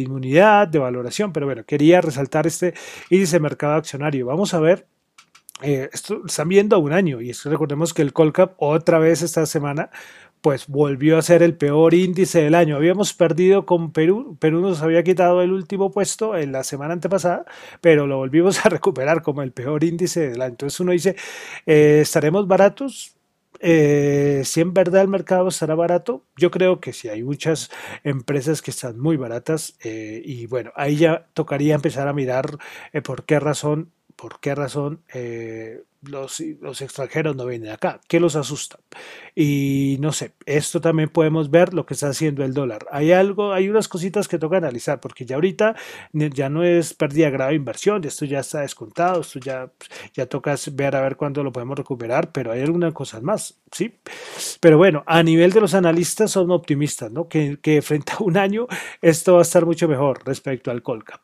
inmunidad, 0.00 0.66
de 0.66 0.80
valoración, 0.80 1.32
pero 1.32 1.46
bueno, 1.46 1.62
quería 1.64 2.00
resaltar 2.00 2.48
este 2.48 2.74
índice 3.08 3.36
de 3.36 3.40
mercado 3.40 3.74
accionario. 3.74 4.26
Vamos 4.26 4.52
a 4.52 4.58
ver 4.58 4.88
eh, 5.62 5.88
esto 5.92 6.22
están 6.26 6.48
viendo 6.48 6.74
a 6.74 6.80
un 6.80 6.92
año 6.92 7.20
y 7.20 7.30
es 7.30 7.44
recordemos 7.44 7.94
que 7.94 8.02
el 8.02 8.12
Colcap 8.12 8.54
otra 8.56 8.98
vez 8.98 9.22
esta 9.22 9.46
semana 9.46 9.90
pues 10.40 10.66
volvió 10.68 11.18
a 11.18 11.22
ser 11.22 11.42
el 11.42 11.56
peor 11.56 11.94
índice 11.94 12.42
del 12.42 12.54
año. 12.54 12.76
Habíamos 12.76 13.12
perdido 13.12 13.66
con 13.66 13.92
Perú, 13.92 14.36
Perú 14.40 14.60
nos 14.60 14.82
había 14.82 15.02
quitado 15.02 15.42
el 15.42 15.52
último 15.52 15.90
puesto 15.90 16.36
en 16.36 16.52
la 16.52 16.64
semana 16.64 16.94
antepasada, 16.94 17.44
pero 17.80 18.06
lo 18.06 18.16
volvimos 18.18 18.64
a 18.64 18.68
recuperar 18.70 19.22
como 19.22 19.42
el 19.42 19.52
peor 19.52 19.84
índice 19.84 20.30
del 20.30 20.42
año. 20.42 20.52
Entonces 20.52 20.80
uno 20.80 20.92
dice, 20.92 21.16
eh, 21.66 22.00
¿estaremos 22.02 22.46
baratos? 22.46 23.16
Eh, 23.62 24.40
si 24.44 24.62
en 24.62 24.72
verdad 24.72 25.02
el 25.02 25.08
mercado 25.08 25.48
estará 25.48 25.74
barato, 25.74 26.24
yo 26.36 26.50
creo 26.50 26.80
que 26.80 26.94
sí, 26.94 27.08
hay 27.08 27.22
muchas 27.22 27.70
empresas 28.04 28.62
que 28.62 28.70
están 28.70 28.98
muy 28.98 29.18
baratas 29.18 29.76
eh, 29.84 30.22
y 30.24 30.46
bueno, 30.46 30.72
ahí 30.76 30.96
ya 30.96 31.26
tocaría 31.34 31.74
empezar 31.74 32.08
a 32.08 32.14
mirar 32.14 32.58
por 33.04 33.26
qué 33.26 33.38
razón 33.38 33.92
¿Por 34.20 34.38
qué 34.38 34.54
razón 34.54 35.00
eh, 35.14 35.82
los, 36.02 36.42
extranjeros 36.42 37.36
no 37.36 37.46
vienen 37.46 37.70
acá? 37.70 38.02
¿Qué 38.06 38.20
los 38.20 38.36
asusta? 38.36 38.78
Y 39.34 39.96
no 40.00 40.12
sé, 40.12 40.34
esto 40.44 40.78
también 40.82 41.08
podemos 41.08 41.50
ver 41.50 41.72
lo 41.72 41.86
que 41.86 41.94
está 41.94 42.08
haciendo 42.08 42.44
el 42.44 42.52
dólar. 42.52 42.86
Hay 42.90 43.12
algo, 43.12 43.54
hay 43.54 43.70
unas 43.70 43.88
cositas 43.88 44.28
que 44.28 44.38
toca 44.38 44.58
analizar, 44.58 45.00
porque 45.00 45.24
ya 45.24 45.36
ahorita 45.36 45.74
ya 46.12 46.50
no 46.50 46.64
es 46.64 46.92
pérdida 46.92 47.30
grave 47.30 47.52
de 47.52 47.56
inversión, 47.56 48.04
esto 48.04 48.26
ya 48.26 48.40
está 48.40 48.60
descontado, 48.60 49.22
esto 49.22 49.38
ya, 49.38 49.72
ya 50.12 50.26
toca 50.26 50.54
ver 50.72 50.96
a 50.96 51.00
ver 51.00 51.16
cuándo 51.16 51.42
lo 51.42 51.50
podemos 51.50 51.78
recuperar, 51.78 52.30
pero 52.30 52.52
hay 52.52 52.60
algunas 52.60 52.92
cosas 52.92 53.22
más, 53.22 53.58
¿sí? 53.72 54.00
Pero 54.60 54.76
bueno, 54.76 55.02
a 55.06 55.22
nivel 55.22 55.50
de 55.52 55.62
los 55.62 55.72
analistas 55.72 56.30
son 56.30 56.50
optimistas, 56.50 57.10
¿no? 57.10 57.26
Que, 57.26 57.58
que 57.62 57.80
frente 57.80 58.12
a 58.12 58.22
un 58.22 58.36
año 58.36 58.66
esto 59.00 59.32
va 59.32 59.38
a 59.38 59.42
estar 59.42 59.64
mucho 59.64 59.88
mejor 59.88 60.20
respecto 60.26 60.70
al 60.70 60.82
Colcap. 60.82 61.22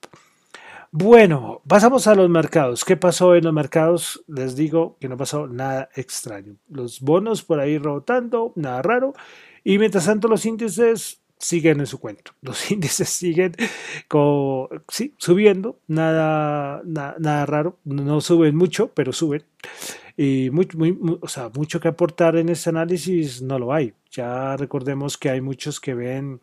Bueno, 0.93 1.63
pasamos 1.67 2.07
a 2.07 2.15
los 2.15 2.29
mercados. 2.31 2.85
¿Qué 2.85 2.97
pasó 2.97 3.35
en 3.35 3.45
los 3.45 3.53
mercados? 3.53 4.25
Les 4.29 4.57
digo 4.57 4.97
que 5.01 5.09
no 5.09 5.17
pasó 5.17 5.47
nada 5.47 5.89
extraño. 5.95 6.57
Los 6.69 7.01
bonos 7.01 7.43
por 7.43 7.61
ahí 7.61 7.79
rebotando, 7.79 8.53
nada 8.57 8.83
raro. 8.83 9.15
Y 9.65 9.79
mientras 9.79 10.07
tanto 10.07 10.29
los 10.29 10.47
índices 10.47 11.21
siguen 11.39 11.81
en 11.81 11.87
su 11.87 11.99
cuento. 11.99 12.33
Los 12.43 12.71
índices 12.71 13.09
siguen 13.09 13.55
sí, 14.89 15.15
subiendo, 15.19 15.79
nada, 15.87 16.83
nada, 16.85 17.47
raro. 17.47 17.79
No 17.85 18.21
suben 18.21 18.57
mucho, 18.57 18.91
pero 18.95 19.13
suben. 19.13 19.45
Y 20.17 20.49
muy, 20.51 20.67
muy, 20.75 21.19
o 21.21 21.29
sea, 21.29 21.51
mucho 21.55 21.79
que 21.79 21.89
aportar 21.89 22.37
en 22.37 22.49
ese 22.49 22.71
análisis 22.71 23.43
no 23.43 23.59
lo 23.59 23.73
hay. 23.73 23.93
Ya 24.11 24.57
recordemos 24.57 25.19
que 25.19 25.29
hay 25.29 25.41
muchos 25.41 25.79
que 25.79 25.95
ven 25.95 26.41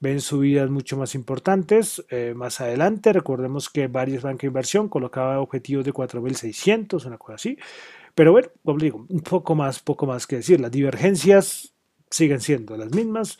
ven 0.00 0.20
subidas 0.20 0.70
mucho 0.70 0.96
más 0.96 1.14
importantes. 1.14 2.04
Eh, 2.10 2.34
más 2.36 2.60
adelante, 2.60 3.12
recordemos 3.12 3.70
que 3.70 3.88
varios 3.88 4.22
bancos 4.22 4.42
de 4.42 4.46
inversión 4.48 4.88
colocaban 4.88 5.38
objetivos 5.38 5.84
de 5.84 5.92
4.600, 5.92 7.06
una 7.06 7.18
cosa 7.18 7.34
así. 7.34 7.58
Pero 8.14 8.32
bueno, 8.32 8.48
como 8.64 8.78
digo, 8.78 9.06
un 9.08 9.20
poco 9.20 9.54
más, 9.54 9.80
poco 9.80 10.06
más 10.06 10.26
que 10.26 10.36
decir. 10.36 10.60
Las 10.60 10.70
divergencias 10.70 11.74
siguen 12.10 12.40
siendo 12.40 12.76
las 12.76 12.92
mismas. 12.94 13.38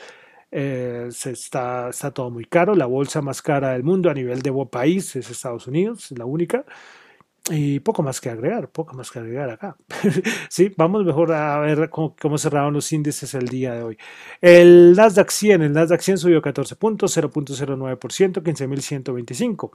Eh, 0.50 1.08
se 1.10 1.32
está, 1.32 1.88
está 1.90 2.10
todo 2.12 2.30
muy 2.30 2.44
caro. 2.44 2.74
La 2.74 2.86
bolsa 2.86 3.22
más 3.22 3.42
cara 3.42 3.72
del 3.72 3.82
mundo 3.82 4.10
a 4.10 4.14
nivel 4.14 4.42
de 4.42 4.52
país 4.70 5.16
es 5.16 5.30
Estados 5.30 5.66
Unidos, 5.66 6.12
es 6.12 6.18
la 6.18 6.24
única. 6.24 6.64
Y 7.48 7.78
poco 7.78 8.02
más 8.02 8.20
que 8.20 8.28
agregar, 8.28 8.68
poco 8.70 8.96
más 8.96 9.08
que 9.12 9.20
agregar 9.20 9.50
acá. 9.50 9.76
sí, 10.48 10.72
vamos 10.76 11.04
mejor 11.04 11.32
a 11.32 11.60
ver 11.60 11.90
cómo, 11.90 12.38
cerraron 12.38 12.74
los 12.74 12.90
índices 12.90 13.34
el 13.34 13.46
día 13.46 13.72
de 13.72 13.82
hoy. 13.84 13.98
El 14.40 14.94
Nasdaq 14.96 15.30
100, 15.30 15.62
el 15.62 15.72
Nasdaq 15.72 16.00
100 16.00 16.18
subió 16.18 16.42
14 16.42 16.74
puntos, 16.74 17.16
0.09%, 17.16 18.42
15.125. 18.42 19.70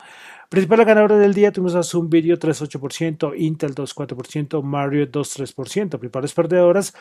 Principales 0.50 0.86
ganadores 0.86 1.20
del 1.20 1.34
día 1.34 1.54
tuvimos 1.54 1.76
a 1.76 1.84
Zoom 1.84 2.10
Video 2.10 2.38
3.8%, 2.38 3.36
Intel 3.38 3.74
2.4%, 3.74 4.62
Marriott 4.64 5.12
2.3%. 5.12 5.98
Principales 5.98 6.34
perdedoras, 6.34 6.94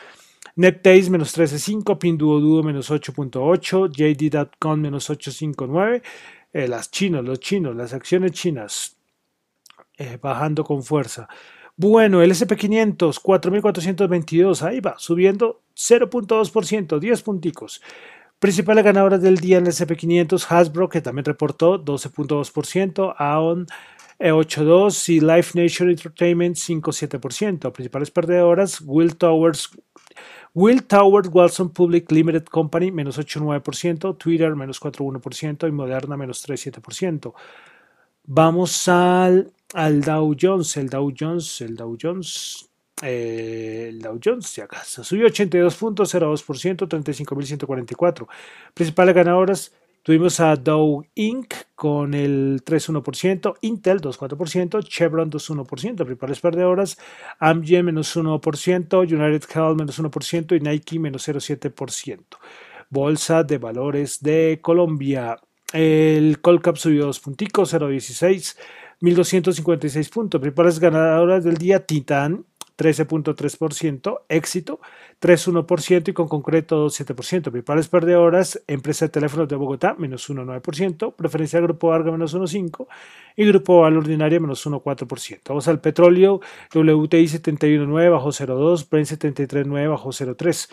NetDays 0.55 1.09
menos 1.09 1.37
13.5, 1.37 1.97
Pinduoduo 1.97 2.63
menos 2.63 2.89
8.8, 2.89 3.91
JD.com 3.91 4.79
menos 4.79 5.09
8.59. 5.09 6.01
Eh, 6.53 6.67
las 6.69 6.89
chinos, 6.91 7.25
los 7.25 7.41
chinos, 7.41 7.75
las 7.75 7.93
acciones 7.93 8.31
chinas 8.31 9.00
eh, 10.01 10.17
bajando 10.21 10.63
con 10.63 10.83
fuerza. 10.83 11.27
Bueno, 11.77 12.21
el 12.21 12.31
SP500, 12.31 13.21
4.422, 13.21 14.61
ahí 14.63 14.79
va, 14.79 14.95
subiendo 14.97 15.61
0.2%, 15.75 16.99
10 16.99 17.21
punticos. 17.21 17.81
Principales 18.39 18.83
ganadoras 18.83 19.21
del 19.21 19.37
día 19.37 19.59
en 19.59 19.67
el 19.67 19.71
SP500, 19.71 20.47
Hasbro, 20.49 20.89
que 20.89 21.01
también 21.01 21.25
reportó 21.25 21.83
12.2%, 21.83 23.15
AON 23.17 23.67
8.2% 24.19 25.09
y 25.09 25.19
Life 25.19 25.59
Nature 25.59 25.91
Entertainment 25.91 26.55
5.7%. 26.55 27.71
Principales 27.71 28.11
perdedoras, 28.11 28.81
Will 28.81 29.15
Towers, 29.15 29.69
Will 30.53 30.83
Towers 30.83 31.29
Wilson 31.31 31.69
Public 31.69 32.11
Limited 32.11 32.45
Company 32.45 32.91
menos 32.91 33.17
8.9%, 33.17 34.17
Twitter 34.17 34.55
menos 34.55 34.81
4.1% 34.81 35.67
y 35.67 35.71
Moderna 35.71 36.17
menos 36.17 36.47
3.7%. 36.47 37.33
Vamos 38.25 38.87
al 38.87 39.51
al 39.73 40.01
Dow 40.01 40.35
Jones, 40.39 40.77
el 40.77 40.89
Dow 40.89 41.13
Jones, 41.17 41.61
el 41.61 41.75
Dow 41.75 41.97
Jones, 42.01 42.69
eh, 43.01 43.87
el 43.89 44.01
Dow 44.01 44.19
Jones, 44.23 44.47
si 44.47 44.61
acaso, 44.61 45.03
subió 45.03 45.27
82.02%, 45.27 46.87
35.144. 46.87 48.27
Principales 48.73 49.15
ganadoras, 49.15 49.73
tuvimos 50.03 50.39
a 50.39 50.55
Dow 50.55 51.05
Inc. 51.15 51.53
con 51.75 52.13
el 52.13 52.61
3.1%, 52.65 53.55
Intel 53.61 54.01
2.4%, 54.01 54.83
Chevron 54.83 55.31
2.1%, 55.31 55.95
principales 55.95 56.39
perdedoras, 56.39 56.97
Amgen 57.39 57.85
menos 57.85 58.15
1%, 58.15 58.99
United 59.01 59.49
Health 59.53 59.77
menos 59.77 59.99
1% 59.99 60.57
y 60.57 60.59
Nike 60.59 60.99
menos 60.99 61.27
0.7%. 61.27 62.37
Bolsa 62.89 63.43
de 63.43 63.57
Valores 63.57 64.21
de 64.21 64.59
Colombia. 64.61 65.37
El 65.71 66.41
Colcap 66.41 66.75
subió 66.75 67.05
2 67.05 67.19
punticos, 67.21 67.73
0.16. 67.73 68.57
1.256 69.01 70.09
puntos. 70.09 70.39
Principales 70.39 70.79
ganadoras 70.79 71.43
del 71.43 71.57
día, 71.57 71.85
Titán, 71.85 72.45
13.3%, 72.77 74.21
Éxito, 74.27 74.79
3.1% 75.21 76.09
y 76.09 76.13
con 76.13 76.27
concreto 76.27 76.87
2.7%. 76.87 77.51
Principales 77.51 77.87
perdedoras, 77.87 78.61
Empresa 78.67 79.05
de 79.05 79.09
Teléfonos 79.09 79.47
de 79.47 79.55
Bogotá, 79.55 79.95
menos 79.97 80.29
1.9%, 80.29 81.13
Preferencia 81.15 81.59
Grupo 81.59 81.93
Arga, 81.93 82.11
menos 82.11 82.35
1.5% 82.35 82.87
y 83.35 83.45
Grupo 83.45 83.81
Val 83.81 83.97
Ordinaria, 83.97 84.39
menos 84.39 84.65
1.4%. 84.65 85.39
Vamos 85.47 85.67
al 85.67 85.79
petróleo, 85.79 86.41
WTI 86.73 87.25
71.9 87.25 88.11
bajo 88.11 88.29
0.2, 88.29 88.89
Brent 88.89 89.07
73.9 89.07 89.89
bajo 89.89 90.09
0.3. 90.09 90.69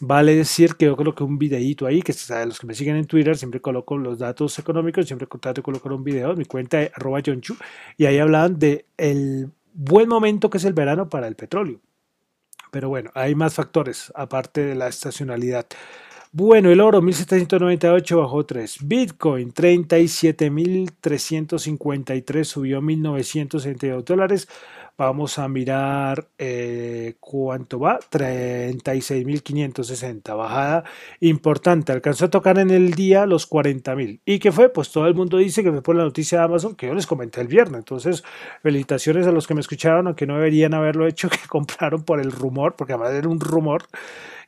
Vale 0.00 0.36
decir 0.36 0.76
que 0.76 0.84
yo 0.86 0.96
coloqué 0.96 1.24
un 1.24 1.38
videíto 1.38 1.84
ahí, 1.84 2.02
que 2.02 2.14
los 2.46 2.60
que 2.60 2.66
me 2.66 2.74
siguen 2.74 2.96
en 2.96 3.06
Twitter, 3.06 3.36
siempre 3.36 3.60
coloco 3.60 3.98
los 3.98 4.18
datos 4.18 4.56
económicos, 4.58 5.06
siempre 5.06 5.26
trato 5.26 5.60
de 5.60 5.62
colocar 5.62 5.92
un 5.92 6.04
video 6.04 6.32
en 6.32 6.38
mi 6.38 6.44
cuenta 6.44 6.78
de 6.78 6.92
arroba 6.94 7.18
Yonchu, 7.18 7.56
y 7.96 8.06
ahí 8.06 8.18
hablaban 8.18 8.58
de 8.58 8.86
el 8.96 9.50
buen 9.74 10.08
momento 10.08 10.50
que 10.50 10.58
es 10.58 10.64
el 10.64 10.72
verano 10.72 11.08
para 11.08 11.26
el 11.26 11.34
petróleo. 11.34 11.80
Pero 12.70 12.88
bueno, 12.88 13.10
hay 13.14 13.34
más 13.34 13.54
factores 13.54 14.12
aparte 14.14 14.60
de 14.60 14.74
la 14.74 14.88
estacionalidad. 14.88 15.66
Bueno, 16.30 16.70
el 16.70 16.82
oro 16.82 17.00
1798 17.00 18.18
bajó 18.18 18.44
3. 18.44 18.86
Bitcoin 18.86 19.54
37.353 19.54 22.44
subió 22.44 22.82
1.962 22.82 24.04
dólares. 24.04 24.46
Vamos 24.98 25.38
a 25.38 25.48
mirar 25.48 26.28
eh, 26.38 27.14
cuánto 27.20 27.78
va, 27.78 28.00
36.560, 28.00 30.36
bajada 30.36 30.82
importante, 31.20 31.92
alcanzó 31.92 32.24
a 32.24 32.30
tocar 32.30 32.58
en 32.58 32.70
el 32.70 32.94
día 32.94 33.24
los 33.24 33.48
40.000. 33.48 34.20
¿Y 34.24 34.40
qué 34.40 34.50
fue? 34.50 34.70
Pues 34.70 34.90
todo 34.90 35.06
el 35.06 35.14
mundo 35.14 35.38
dice 35.38 35.62
que 35.62 35.70
fue 35.70 35.82
por 35.82 35.94
la 35.94 36.02
noticia 36.02 36.38
de 36.38 36.44
Amazon 36.46 36.74
que 36.74 36.88
yo 36.88 36.94
les 36.94 37.06
comenté 37.06 37.40
el 37.40 37.46
viernes. 37.46 37.78
Entonces, 37.78 38.24
felicitaciones 38.60 39.28
a 39.28 39.32
los 39.32 39.46
que 39.46 39.54
me 39.54 39.60
escucharon, 39.60 40.08
aunque 40.08 40.26
no 40.26 40.34
deberían 40.34 40.74
haberlo 40.74 41.06
hecho, 41.06 41.30
que 41.30 41.46
compraron 41.48 42.02
por 42.02 42.20
el 42.20 42.32
rumor, 42.32 42.74
porque 42.74 42.92
además 42.92 43.12
era 43.12 43.28
un 43.28 43.38
rumor 43.40 43.84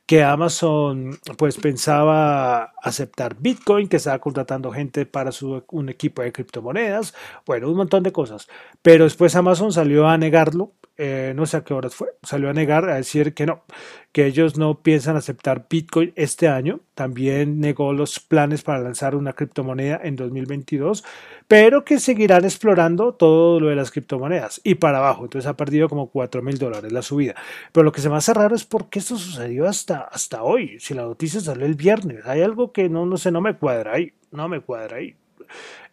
que 0.06 0.24
Amazon 0.24 1.18
pues 1.38 1.56
pensaba 1.56 2.72
aceptar 2.82 3.36
Bitcoin, 3.38 3.88
que 3.88 3.96
estaba 3.96 4.18
contratando 4.18 4.72
gente 4.72 5.06
para 5.06 5.30
su, 5.30 5.64
un 5.70 5.88
equipo 5.88 6.22
de 6.22 6.32
criptomonedas, 6.32 7.14
bueno, 7.46 7.70
un 7.70 7.76
montón 7.76 8.02
de 8.02 8.12
cosas. 8.12 8.48
Pero 8.82 9.04
después 9.04 9.36
Amazon 9.36 9.72
salió 9.72 10.08
a 10.08 10.18
negarlo, 10.18 10.72
eh, 11.02 11.32
no 11.34 11.46
sé 11.46 11.56
a 11.56 11.64
qué 11.64 11.72
horas 11.72 11.94
fue, 11.94 12.08
salió 12.22 12.50
a 12.50 12.52
negar, 12.52 12.90
a 12.90 12.96
decir 12.96 13.32
que 13.32 13.46
no, 13.46 13.64
que 14.12 14.26
ellos 14.26 14.58
no 14.58 14.82
piensan 14.82 15.16
aceptar 15.16 15.66
Bitcoin 15.70 16.12
este 16.14 16.46
año. 16.46 16.80
También 16.92 17.58
negó 17.58 17.94
los 17.94 18.20
planes 18.20 18.62
para 18.62 18.80
lanzar 18.80 19.16
una 19.16 19.32
criptomoneda 19.32 19.98
en 20.04 20.14
2022, 20.14 21.02
pero 21.48 21.86
que 21.86 21.98
seguirán 22.00 22.44
explorando 22.44 23.14
todo 23.14 23.60
lo 23.60 23.68
de 23.68 23.76
las 23.76 23.90
criptomonedas 23.90 24.60
y 24.62 24.74
para 24.74 24.98
abajo. 24.98 25.24
Entonces 25.24 25.48
ha 25.48 25.56
perdido 25.56 25.88
como 25.88 26.10
4 26.10 26.42
mil 26.42 26.58
dólares 26.58 26.92
la 26.92 27.00
subida. 27.00 27.34
Pero 27.72 27.84
lo 27.84 27.92
que 27.92 28.02
se 28.02 28.10
me 28.10 28.16
hace 28.16 28.34
raro 28.34 28.54
es 28.54 28.66
por 28.66 28.90
qué 28.90 28.98
esto 28.98 29.16
sucedió 29.16 29.66
hasta, 29.66 30.00
hasta 30.00 30.42
hoy. 30.42 30.78
Si 30.80 30.92
la 30.92 31.04
noticia 31.04 31.40
salió 31.40 31.64
el 31.64 31.76
viernes, 31.76 32.26
hay 32.26 32.42
algo 32.42 32.72
que 32.72 32.90
no, 32.90 33.06
no 33.06 33.16
sé, 33.16 33.30
no 33.32 33.40
me 33.40 33.56
cuadra 33.56 33.94
ahí. 33.94 34.12
No 34.32 34.48
me 34.50 34.60
cuadra 34.60 34.98
ahí. 34.98 35.16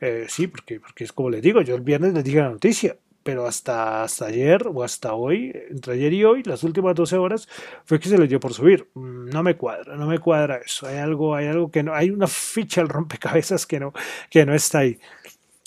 Eh, 0.02 0.26
sí, 0.28 0.48
porque, 0.48 0.82
porque 0.82 1.06
es 1.06 1.14
como 1.14 1.30
les 1.30 1.42
digo, 1.42 1.62
yo 1.62 1.76
el 1.76 1.82
viernes 1.82 2.14
les 2.14 2.26
dije 2.26 2.40
la 2.40 2.50
noticia 2.50 2.98
pero 3.28 3.46
hasta, 3.46 4.04
hasta 4.04 4.28
ayer 4.28 4.70
o 4.74 4.86
hasta 4.86 5.14
hoy, 5.14 5.52
entre 5.70 5.96
ayer 5.96 6.14
y 6.14 6.24
hoy, 6.24 6.44
las 6.44 6.64
últimas 6.64 6.96
12 6.96 7.18
horas, 7.18 7.50
fue 7.84 8.00
que 8.00 8.08
se 8.08 8.18
le 8.18 8.26
dio 8.26 8.40
por 8.40 8.54
subir. 8.54 8.88
Mm, 8.94 9.26
no 9.32 9.44
me 9.44 9.58
cuadra, 9.58 9.98
no 9.98 10.08
me 10.08 10.18
cuadra 10.18 10.62
eso. 10.66 10.88
Hay 10.88 10.96
algo, 10.96 11.36
hay 11.36 11.48
algo 11.48 11.70
que 11.70 11.84
no, 11.84 11.94
hay 11.94 12.10
una 12.10 12.28
ficha 12.28 12.80
al 12.80 12.88
rompecabezas 12.88 13.66
que 13.66 13.82
no, 13.82 13.92
que 14.30 14.46
no 14.46 14.56
está 14.56 14.80
ahí. 14.80 14.98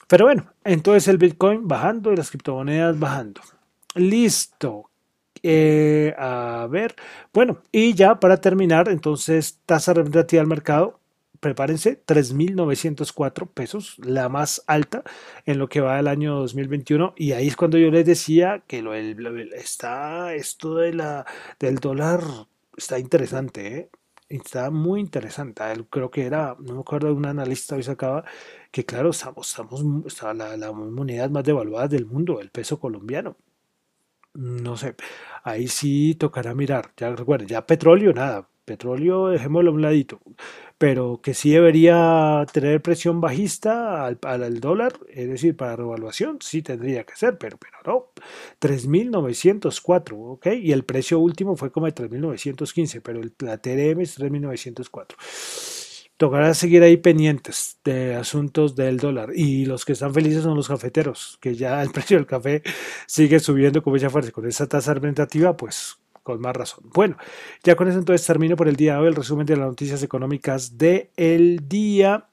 Pero 0.08 0.24
bueno, 0.24 0.50
entonces 0.64 1.06
el 1.08 1.18
Bitcoin 1.18 1.68
bajando 1.68 2.10
y 2.14 2.16
las 2.16 2.30
criptomonedas 2.30 2.98
bajando. 2.98 3.42
Listo. 3.94 4.88
Eh, 5.42 6.14
a 6.16 6.66
ver, 6.70 6.96
bueno, 7.30 7.60
y 7.70 7.92
ya 7.92 8.18
para 8.20 8.38
terminar, 8.38 8.88
entonces 8.88 9.60
tasa 9.66 9.92
representativa 9.92 10.40
al 10.40 10.48
mercado 10.48 10.99
prepárense, 11.40 12.02
3.904 12.06 13.48
pesos, 13.48 13.96
la 13.98 14.28
más 14.28 14.62
alta 14.66 15.02
en 15.46 15.58
lo 15.58 15.68
que 15.68 15.80
va 15.80 15.96
del 15.96 16.08
año 16.08 16.36
2021. 16.36 17.14
Y 17.16 17.32
ahí 17.32 17.48
es 17.48 17.56
cuando 17.56 17.78
yo 17.78 17.90
les 17.90 18.06
decía 18.06 18.62
que 18.66 18.82
lo, 18.82 18.94
está, 18.94 20.34
esto 20.34 20.76
de 20.76 20.94
la, 20.94 21.26
del 21.58 21.76
dólar 21.76 22.20
está 22.76 22.98
interesante, 22.98 23.76
¿eh? 23.76 23.90
está 24.28 24.70
muy 24.70 25.00
interesante. 25.00 25.64
Creo 25.90 26.10
que 26.10 26.24
era, 26.26 26.56
no 26.60 26.74
me 26.74 26.80
acuerdo, 26.80 27.14
un 27.14 27.26
analista 27.26 27.76
hoy 27.76 27.82
sacaba 27.82 28.24
que, 28.70 28.84
claro, 28.84 29.10
estamos, 29.10 29.48
estamos 29.48 29.82
está 30.06 30.34
la, 30.34 30.56
la 30.56 30.72
moneda 30.72 31.28
más 31.28 31.44
devaluada 31.44 31.88
del 31.88 32.06
mundo, 32.06 32.40
el 32.40 32.50
peso 32.50 32.78
colombiano. 32.80 33.36
No 34.34 34.76
sé, 34.76 34.94
ahí 35.42 35.66
sí 35.68 36.14
tocará 36.14 36.54
mirar. 36.54 36.92
Ya 36.96 37.14
recuerden, 37.14 37.48
ya 37.48 37.66
petróleo, 37.66 38.12
nada. 38.12 38.48
Petróleo, 38.72 39.28
dejémoslo 39.28 39.70
a 39.70 39.74
un 39.74 39.82
ladito 39.82 40.20
pero 40.80 41.20
que 41.22 41.34
sí 41.34 41.50
debería 41.50 42.46
tener 42.54 42.80
presión 42.80 43.20
bajista 43.20 44.06
al, 44.06 44.18
al, 44.22 44.60
dólar, 44.60 44.94
es 45.10 45.28
decir, 45.28 45.54
para 45.54 45.76
revaluación, 45.76 46.38
sí 46.40 46.62
tendría 46.62 47.04
que 47.04 47.14
ser, 47.16 47.36
pero, 47.36 47.58
pero 47.58 47.76
no. 47.84 48.06
3.904, 48.62 50.14
¿ok? 50.14 50.46
Y 50.58 50.72
el 50.72 50.84
precio 50.86 51.18
último 51.18 51.54
fue 51.54 51.70
como 51.70 51.84
de 51.84 51.94
3.915, 51.94 53.02
pero 53.02 53.20
el, 53.20 53.34
la 53.40 53.58
TRM 53.58 54.00
es 54.00 54.18
3.904. 54.18 55.16
Tocará 56.16 56.54
seguir 56.54 56.82
ahí 56.82 56.96
pendientes 56.96 57.78
de 57.84 58.14
asuntos 58.14 58.74
del 58.74 58.96
dólar. 58.96 59.32
Y 59.34 59.66
los 59.66 59.84
que 59.84 59.92
están 59.92 60.14
felices 60.14 60.42
son 60.42 60.56
los 60.56 60.68
cafeteros, 60.68 61.36
que 61.42 61.56
ya 61.56 61.82
el 61.82 61.90
precio 61.92 62.16
del 62.16 62.26
café 62.26 62.62
sigue 63.06 63.38
subiendo 63.38 63.82
como 63.82 63.98
ya 63.98 64.08
fuerte. 64.08 64.32
Con 64.32 64.48
esa 64.48 64.66
tasa 64.66 64.92
argumentativa, 64.92 65.54
pues 65.58 65.99
con 66.22 66.40
más 66.40 66.56
razón. 66.56 66.84
Bueno, 66.94 67.16
ya 67.62 67.74
con 67.76 67.88
eso 67.88 67.98
entonces 67.98 68.26
termino 68.26 68.56
por 68.56 68.68
el 68.68 68.76
día 68.76 68.94
de 68.94 69.00
hoy 69.00 69.08
el 69.08 69.14
resumen 69.14 69.46
de 69.46 69.56
las 69.56 69.66
noticias 69.66 70.02
económicas 70.02 70.76
del 70.78 71.10
el 71.16 71.68
día. 71.68 72.26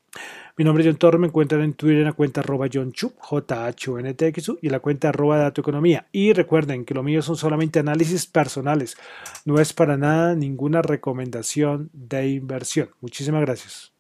Mi 0.57 0.65
nombre 0.65 0.83
es 0.83 0.89
John 0.89 0.97
Torre, 0.97 1.19
me 1.19 1.27
encuentran 1.27 1.61
en 1.61 1.73
Twitter 1.73 1.99
en 1.99 2.05
la 2.05 2.13
cuenta 2.13 2.41
arroba 2.41 2.67
John 2.71 2.91
Chup, 2.91 3.13
j 3.19 3.67
h 3.67 3.91
n 3.99 4.13
t 4.15 4.27
x 4.27 4.51
y 4.59 4.65
en 4.65 4.71
la 4.71 4.79
cuenta 4.79 5.09
arroba 5.09 5.37
Dato 5.37 5.61
Economía. 5.61 6.07
Y 6.11 6.33
recuerden 6.33 6.83
que 6.83 6.95
lo 6.95 7.03
mío 7.03 7.21
son 7.21 7.35
solamente 7.35 7.77
análisis 7.77 8.25
personales, 8.25 8.97
no 9.45 9.59
es 9.59 9.73
para 9.73 9.97
nada 9.97 10.33
ninguna 10.33 10.81
recomendación 10.81 11.91
de 11.93 12.29
inversión. 12.29 12.89
Muchísimas 13.01 13.41
gracias. 13.41 13.96